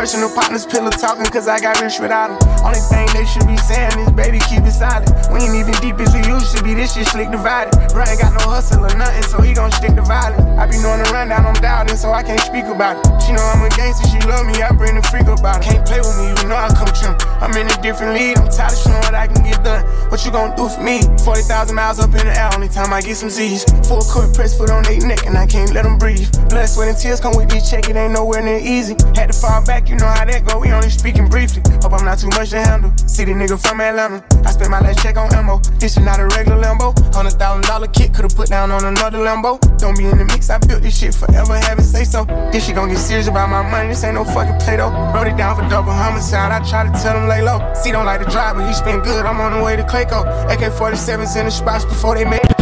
[0.00, 2.40] Personal partners, pillow talking, cause I got rich without them.
[2.64, 5.12] Only thing they should be saying is, baby, keep it silent.
[5.28, 7.76] We ain't even deep as we used to be, this shit slick divided.
[7.92, 10.40] Bro ain't got no hustle or nothing, so he gon' stick to violence.
[10.56, 13.04] I be knowing the rundown, I'm doubting, so I can't speak about it.
[13.20, 15.68] She know I'm a gangster, she love me, I bring the freak about it.
[15.68, 17.12] Can't play with me, you know I come trim.
[17.44, 19.84] I'm in a different league, I'm tired of showing what I can get done.
[20.10, 21.00] What you gon' do for me?
[21.22, 23.62] 40,000 miles up in the air, only time I get some Z's.
[23.86, 26.26] Full court press foot on their neck, and I can't let them breathe.
[26.50, 28.96] Blood, sweat, and tears come with this check, it ain't nowhere near easy.
[29.14, 31.62] Had to fall back, you know how that go, we only speaking briefly.
[31.80, 32.92] Hope I'm not too much to handle.
[33.06, 35.58] City nigga from Atlanta, I spent my last check on ammo.
[35.78, 36.90] This is not a regular Lambo.
[37.14, 39.60] Hundred thousand dollar kit, could've put down on another Lambo.
[39.78, 42.24] Don't be in the mix, I built this shit forever, have it say so.
[42.50, 44.90] This shit gon' get serious about my money, this ain't no fucking play though.
[45.14, 47.62] Wrote it down for double homicide, I try to tell him lay low.
[47.74, 50.24] See, don't like the drive, but he spin good, I'm on the way to Clayco.
[50.50, 52.59] AK 47s in the spots before they make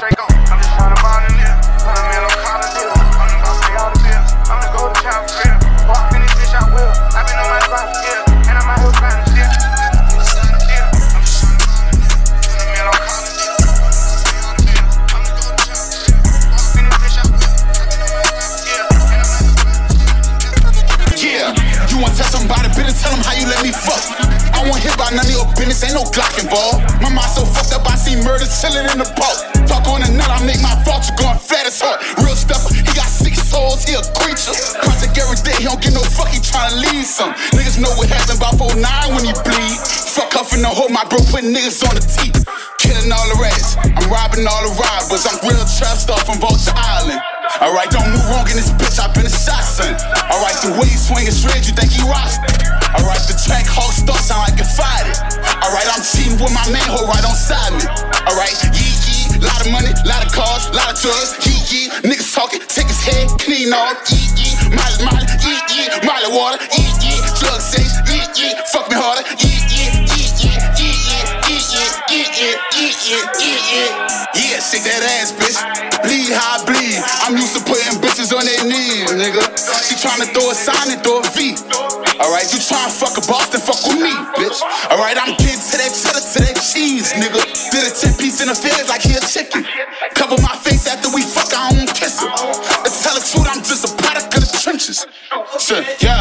[41.39, 42.35] putting niggas on the teeth.
[42.83, 45.23] Killing all the rats, I'm robbing all the robbers.
[45.23, 47.23] I'm real trap star from Vulture Island.
[47.63, 49.95] Alright, don't move wrong in this bitch, I've been a shot son.
[50.35, 52.43] Alright, the way he swinging straight, you think he roster.
[52.99, 55.15] Alright, the Trackhawk stuff sound like it fired.
[55.63, 57.87] Alright, I'm cheating with my man, hoe right on side me.
[58.27, 61.87] Alright, yee yee, lot of money, lot of cars, lot of drugs, yee yee.
[62.03, 62.51] Niggas talk
[63.49, 66.78] lean off, eat, eat, molly, molly, eat, eat, molly water, eat,
[73.69, 75.61] Yeah, shake that ass, bitch.
[76.01, 76.97] Bleed how I bleed.
[77.27, 79.45] I'm used to putting bitches on their knees, nigga.
[79.85, 81.53] She tryna throw a sign and throw a V.
[82.19, 84.11] Alright, you tryna fuck a boss, then fuck with me,
[84.41, 84.59] bitch.
[84.89, 87.45] Alright, I'm getting to that cheddar, to that cheese, nigga.
[87.71, 89.63] Did a 10 piece in the feds like he a chicken.
[90.17, 92.31] Cover my face after we fuck, I don't kiss her.
[92.33, 95.05] To tell the truth, I'm just a product of the trenches.
[95.61, 96.18] Shit, yeah.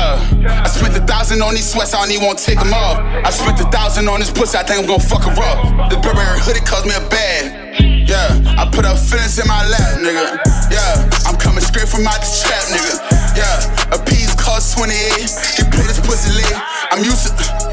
[1.28, 3.04] Thousand on these sweats, I don't wanna take them off.
[3.04, 5.92] I spent a thousand on this pussy, I think I'm gonna fuck her up.
[5.92, 7.52] The Burberry hoodie cost me a bag.
[8.08, 10.40] Yeah, I put up feelings in my lap, nigga.
[10.72, 12.96] Yeah, I'm coming straight from out the trap, nigga.
[13.36, 14.96] Yeah, a piece cost 28.
[15.60, 16.56] He put this pussy lit.
[16.96, 17.67] I'm used to,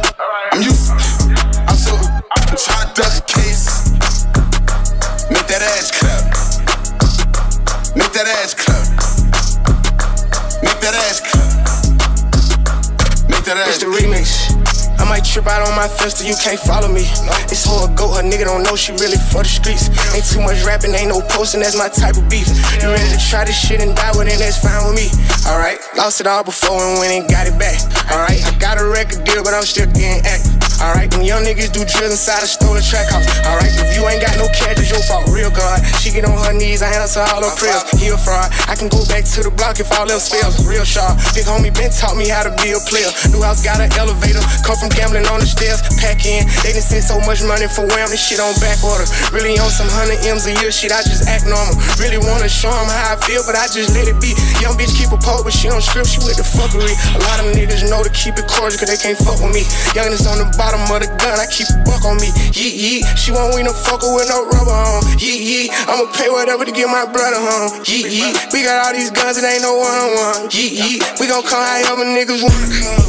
[15.44, 17.04] Out on my till you can't follow me.
[17.52, 19.92] It's whole goat, her nigga don't know she really for the streets.
[20.16, 22.48] Ain't too much rapping, ain't no posting, that's my type of beef.
[22.80, 25.12] You ready to try this shit and die with it, that's fine with me.
[25.46, 27.78] Alright, lost it all before and went and got it back.
[28.10, 30.63] Alright, I got a record deal, but I'm still getting active.
[30.82, 33.26] Alright, them young niggas do drills inside a stolen track house.
[33.46, 35.82] Alright, if you ain't got no cash, it's your fault, real God.
[36.00, 37.82] She get on her knees, I answer all her prayers.
[38.00, 38.50] He a fraud.
[38.68, 40.60] I can go back to the block if all else fails.
[40.66, 41.16] Real sharp.
[41.34, 43.08] Big homie Ben taught me how to be a player.
[43.30, 44.42] New house got an elevator.
[44.64, 45.80] Come from gambling on the stairs.
[46.00, 46.44] Pack in.
[46.64, 48.08] They done sent so much money for wham.
[48.10, 49.06] This shit on back order.
[49.32, 50.92] Really on some hundred M's a year shit.
[50.92, 51.76] I just act normal.
[51.96, 54.36] Really wanna show 'em how I feel, but I just let it be.
[54.60, 56.08] Young bitch keep a pole, but she don't script.
[56.12, 56.92] She with the fuckery.
[57.16, 59.64] A lot of niggas know to keep it cordial, cause they can't fuck with me.
[59.94, 61.36] Youngest on the bottom of the gun.
[61.36, 62.32] I keep a buck on me.
[62.56, 63.04] Yeet, yeet.
[63.20, 65.04] She won't win no fucker with no rubber on.
[65.20, 65.68] Yeet, yeet.
[65.84, 67.84] I'ma pay whatever to get my brother home.
[67.84, 68.52] Yeet, yeet.
[68.52, 70.48] We got all these guns, it ain't no one on one.
[70.48, 71.20] Yeet, yeet.
[71.20, 73.04] We gon' come however niggas wanna come.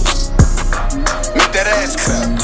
[1.40, 2.36] Make that ass clap.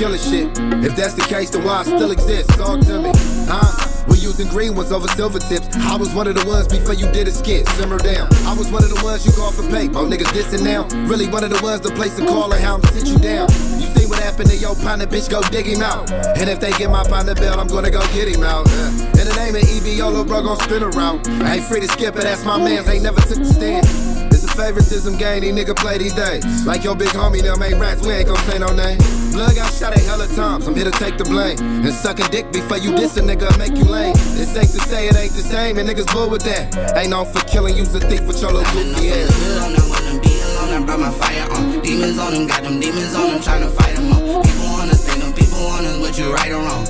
[0.00, 0.84] Kill me with this killer shit.
[0.84, 2.48] If that's the case, then why I still exist?
[2.56, 3.12] Talk to me,
[3.44, 4.06] huh?
[4.08, 5.68] We're using green ones over silver tips.
[5.76, 7.68] I was one of the ones before you did a skit.
[7.76, 8.26] Simmer down.
[8.48, 9.88] I was one of the ones you called for pay.
[9.92, 10.88] Oh, niggas dissing now.
[11.06, 13.48] Really one of the ones the place to call and how I'm sit you down.
[13.76, 15.28] You see what happened to your partner, bitch?
[15.28, 16.10] Go dig him out.
[16.10, 18.66] And if they get my partner bill, I'm gonna go get him out.
[18.68, 19.20] Yeah.
[19.20, 21.28] In the name of EBO, bro, gon' spin around.
[21.44, 22.88] I ain't free to skip it, that's my man's.
[22.88, 23.84] Ain't never took the stand.
[24.32, 26.42] It's a favoritism game, these nigga play these days.
[26.64, 28.98] Like your big homie, them ain't rats, we ain't gon' say no name.
[29.32, 31.58] Blood got shot a hella times, I'm here to take the blame.
[31.60, 34.14] And sucking dick before you diss a nigga, make you lame.
[34.36, 36.96] It's safe to say it ain't the same, and niggas bull with that.
[36.96, 39.30] Ain't known for killing, use a thief with your little goofy ass.
[39.30, 41.80] I wanna be alone, I brought my fire on.
[41.80, 44.42] Demons on them, got them demons on them, tryna fight them all.
[44.42, 46.84] People wanna stay, them people wanna what you right or wrong.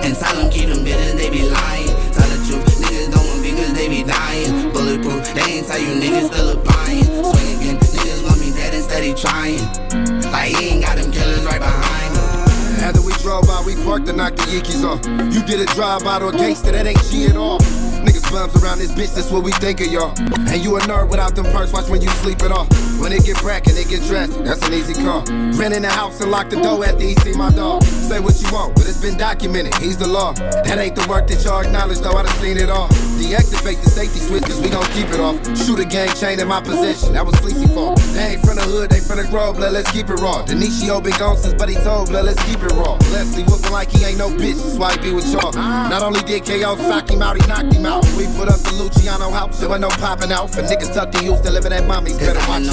[0.00, 1.90] And tell them keep them bitters, they be lying.
[2.14, 4.70] Tell the truth, niggas don't want because they be dying.
[4.72, 7.04] Bulletproof, they ain't tell you niggas still applying.
[7.04, 9.99] Swing again, niggas want me dead instead they trying.
[10.30, 12.84] Like he ain't got them killers right behind him.
[12.84, 15.04] After we drove by, we parked to knock the Yeekies off.
[15.34, 17.58] You did a drive by to a gangster, that ain't she at all.
[18.00, 20.14] Niggas bums around this bitch, that's what we think of y'all.
[20.48, 22.68] And you a nerd without them perks, watch when you sleep it off.
[23.00, 25.24] When it get brack and it get dressed, that's an easy call.
[25.56, 27.82] Ran in the house and locked the door after he see my dog.
[27.82, 30.32] Say what you want, but it's been documented, he's the law.
[30.34, 32.88] That ain't the work that y'all acknowledge, though, I done seen it all.
[33.16, 35.36] Deactivate the safety switches, we gon' keep it off.
[35.56, 37.98] Shoot a gang chain in my possession, that was Fleecy fault.
[38.12, 40.44] They ain't from the hood, they from the grove, blood, let's keep it raw.
[40.44, 43.00] Denicio been gone since Buddy told, blood, let's keep it raw.
[43.12, 45.52] Leslie whooping like he ain't no bitch, that's why he be with y'all.
[45.52, 48.04] Not only did KO sock him out, he knocked him out.
[48.16, 50.50] We put up the Luciano house, there wasn't no popping out.
[50.52, 52.68] For niggas tucked in Houston, living at mommy's, better watch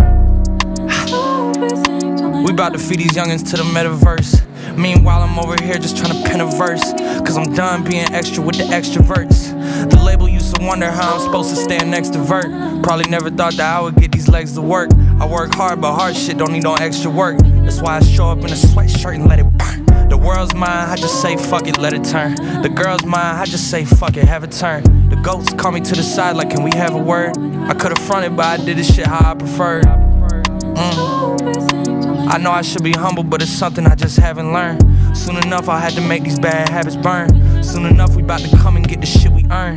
[2.43, 4.78] We about to feed these youngins to the metaverse.
[4.78, 6.82] Meanwhile, I'm over here just trying to pen a verse.
[7.22, 9.51] Cause I'm done being extra with the extroverts.
[9.89, 12.84] The label used to wonder how I'm supposed to stand next to Vert.
[12.84, 14.91] Probably never thought that I would get these legs to work.
[15.20, 17.38] I work hard, but hard shit don't need no extra work.
[17.39, 19.82] That's why I show up in a sweatshirt and let it burn.
[20.24, 22.36] World's mine, I just say fuck it, let it turn.
[22.61, 24.84] The girl's mine, I just say fuck it, have it turn.
[25.09, 27.38] The goats call me to the side like, can we have a word?
[27.38, 29.84] I could've fronted, but I did this shit how I preferred.
[29.84, 32.30] Mm.
[32.30, 34.82] I know I should be humble, but it's something I just haven't learned.
[35.15, 37.61] Soon enough, I had to make these bad habits burn.
[37.61, 39.76] Soon enough, we about to come and get the shit we earn.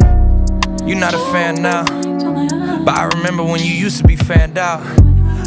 [0.87, 1.85] You're not a fan now,
[2.85, 4.81] but I remember when you used to be fanned out.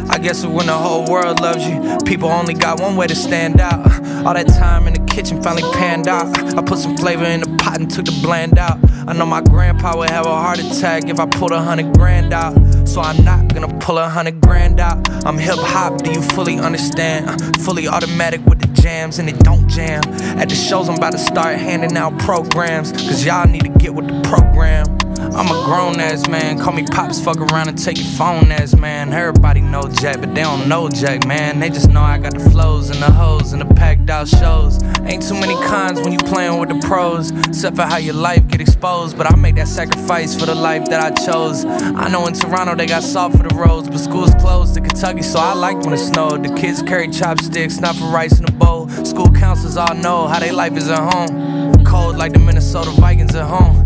[0.09, 3.61] I guess when the whole world loves you, people only got one way to stand
[3.61, 3.79] out.
[4.25, 6.27] All that time in the kitchen finally panned out.
[6.57, 8.79] I put some flavor in the pot and took the bland out.
[9.07, 12.33] I know my grandpa would have a heart attack if I pulled a hundred grand
[12.33, 12.55] out.
[12.87, 15.07] So I'm not gonna pull a hundred grand out.
[15.25, 17.57] I'm hip hop, do you fully understand?
[17.61, 20.01] Fully automatic with the jams and it don't jam.
[20.39, 22.91] At the shows, I'm about to start handing out programs.
[22.91, 24.98] Cause y'all need to get with the program.
[25.31, 28.75] I'm a grown ass man, call me pops, fuck around and take your phone ass
[28.75, 29.13] man.
[29.13, 31.59] Everybody know Jack, but they don't know Jack, man.
[31.59, 34.83] They just know I got the flows and the hoes and the packed out shows.
[35.03, 38.47] Ain't too many cons when you playing with the pros, except for how your life
[38.47, 39.17] get exposed.
[39.17, 41.63] But I make that sacrifice for the life that I chose.
[41.63, 45.21] I know in Toronto they got salt for the roads, but school's closed in Kentucky,
[45.21, 46.43] so I liked when it snowed.
[46.43, 48.89] The kids carry chopsticks, not for rice in a bowl.
[49.05, 51.85] School counselors all know how they life is at home.
[51.85, 53.78] Cold like the Minnesota Vikings at home.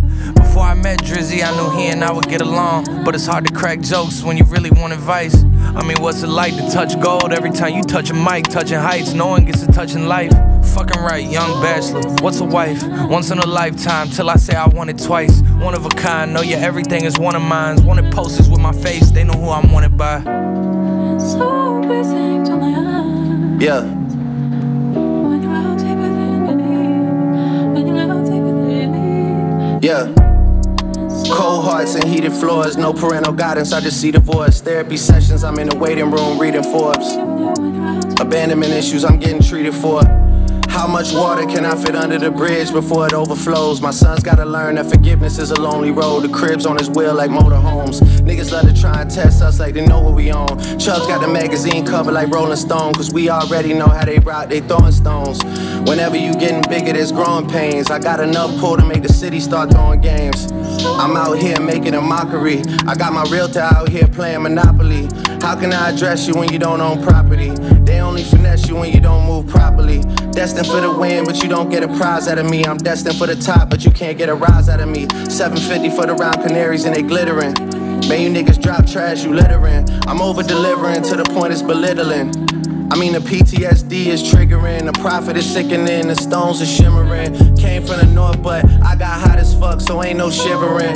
[0.53, 3.03] Before I met Drizzy, I knew he and I would get along.
[3.03, 5.33] But it's hard to crack jokes when you really want advice.
[5.43, 8.49] I mean, what's it like to touch gold every time you touch a mic?
[8.49, 10.31] Touching heights, no one gets to touch in life.
[10.75, 12.07] Fucking right, young bachelor.
[12.21, 12.83] What's a wife?
[13.09, 15.41] Once in a lifetime, till I say I want it twice.
[15.57, 17.83] One of a kind, know your everything is one of mine.
[17.83, 20.19] Wanted posters with my face, they know who I'm wanted by.
[23.59, 23.89] Yeah.
[29.81, 30.22] Yeah.
[31.33, 34.61] Cold hearts and heated floors, no parental guidance, I just see divorce.
[34.61, 37.15] Therapy sessions, I'm in the waiting room reading Forbes.
[38.21, 40.22] Abandonment issues, I'm getting treated for.
[40.83, 43.79] How much water can I fit under the bridge before it overflows?
[43.79, 46.23] My son's gotta learn that forgiveness is a lonely road.
[46.23, 48.01] The crib's on his wheel like motorhomes.
[48.19, 50.49] Niggas love to try and test us like they know what we own.
[50.77, 54.49] Chubbs got the magazine cover like Rolling Stone, cause we already know how they rock,
[54.49, 55.41] they throwing stones.
[55.87, 57.89] Whenever you getting bigger, there's growing pains.
[57.89, 60.51] I got enough pull to make the city start throwing games.
[60.51, 62.61] I'm out here making a mockery.
[62.85, 65.07] I got my realtor out here playing Monopoly.
[65.41, 67.51] How can I address you when you don't own property?
[67.83, 69.47] They only finesse you when you don't move
[70.31, 72.65] Destined for the win, but you don't get a prize out of me.
[72.65, 75.07] I'm destined for the top, but you can't get a rise out of me.
[75.29, 77.53] 750 for the round canaries and they glittering.
[78.07, 79.87] Man, you niggas drop trash, you littering.
[80.07, 82.29] I'm over delivering to the point it's belittling.
[82.91, 87.55] I mean, the PTSD is triggering, the profit is sickening, the stones are shimmering.
[87.55, 90.95] Came from the north, but I got hot as fuck, so ain't no shivering.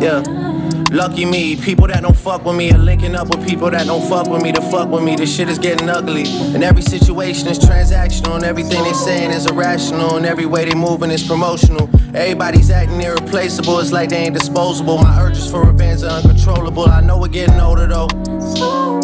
[0.00, 0.55] Yeah.
[0.96, 4.08] Lucky me, people that don't fuck with me are linking up with people that don't
[4.08, 5.14] fuck with me to fuck with me.
[5.14, 6.24] This shit is getting ugly.
[6.54, 10.74] And every situation is transactional, and everything they saying is irrational, and every way they
[10.74, 11.90] moving is promotional.
[12.14, 14.96] Everybody's acting irreplaceable, it's like they ain't disposable.
[14.96, 16.88] My urges for revenge are uncontrollable.
[16.88, 18.08] I know we're getting older though.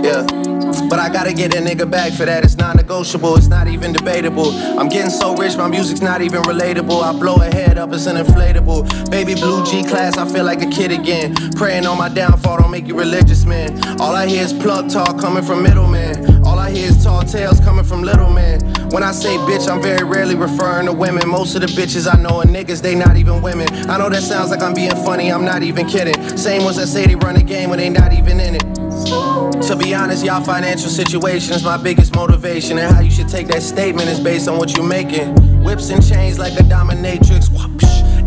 [0.03, 0.52] Yeah.
[0.81, 2.45] But I gotta get a nigga back for that.
[2.45, 4.51] It's non negotiable, it's not even debatable.
[4.79, 7.03] I'm getting so rich, my music's not even relatable.
[7.03, 9.11] I blow a head up, it's an inflatable.
[9.11, 11.35] Baby blue G class, I feel like a kid again.
[11.57, 13.79] Praying on my downfall, don't make you religious, man.
[14.01, 16.45] All I hear is plug talk coming from middlemen.
[16.45, 18.61] All I hear is tall tales coming from little men.
[18.91, 21.29] When I say bitch, I'm very rarely referring to women.
[21.29, 23.69] Most of the bitches I know are niggas, they not even women.
[23.89, 26.37] I know that sounds like I'm being funny, I'm not even kidding.
[26.37, 28.82] Same ones that say they run a game when they not even in it.
[29.05, 32.79] To be honest, y'all financial situation is my biggest motivation.
[32.79, 35.35] And how you should take that statement is based on what you're making.
[35.63, 37.51] Whips and chains like a dominatrix.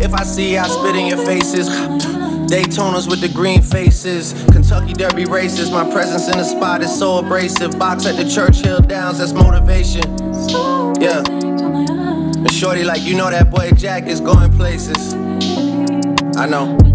[0.02, 1.70] If I see I spit in your faces.
[2.46, 4.34] Daytonas with the green faces.
[4.52, 5.72] Kentucky Derby races.
[5.72, 7.78] My presence in the spot is so abrasive.
[7.80, 10.04] Box at the Churchill Downs, that's motivation.
[11.02, 11.24] Yeah.
[11.28, 15.16] And shorty, like, you know that boy Jack is going places.
[16.38, 16.95] I know.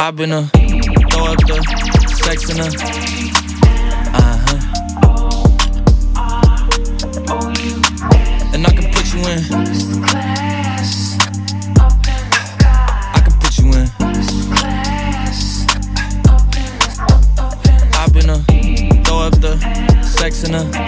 [0.00, 0.42] I've been a
[1.10, 1.60] throw up the
[2.22, 2.66] sex in a
[4.14, 4.58] uh huh.
[8.54, 9.40] And I can put you in.
[13.12, 13.90] I can put you in.
[17.94, 18.38] I've been a
[19.04, 19.58] throw up the
[20.02, 20.87] sex in a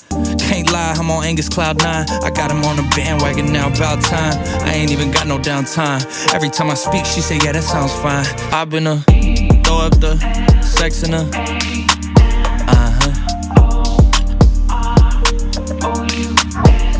[0.51, 2.05] Can't lie, I'm on Angus Cloud 9.
[2.09, 4.33] I got him on the bandwagon now, about time.
[4.67, 6.03] I ain't even got no downtime.
[6.33, 8.25] Every time I speak, she say, yeah, that sounds fine.
[8.51, 8.97] I've been a
[9.63, 10.19] throw up the
[10.61, 11.29] sex in her.
[12.67, 13.13] Uh huh.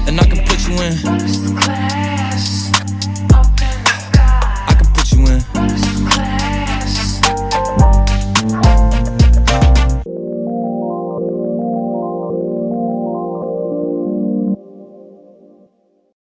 [0.07, 0.75] And I can put you
[1.75, 1.80] in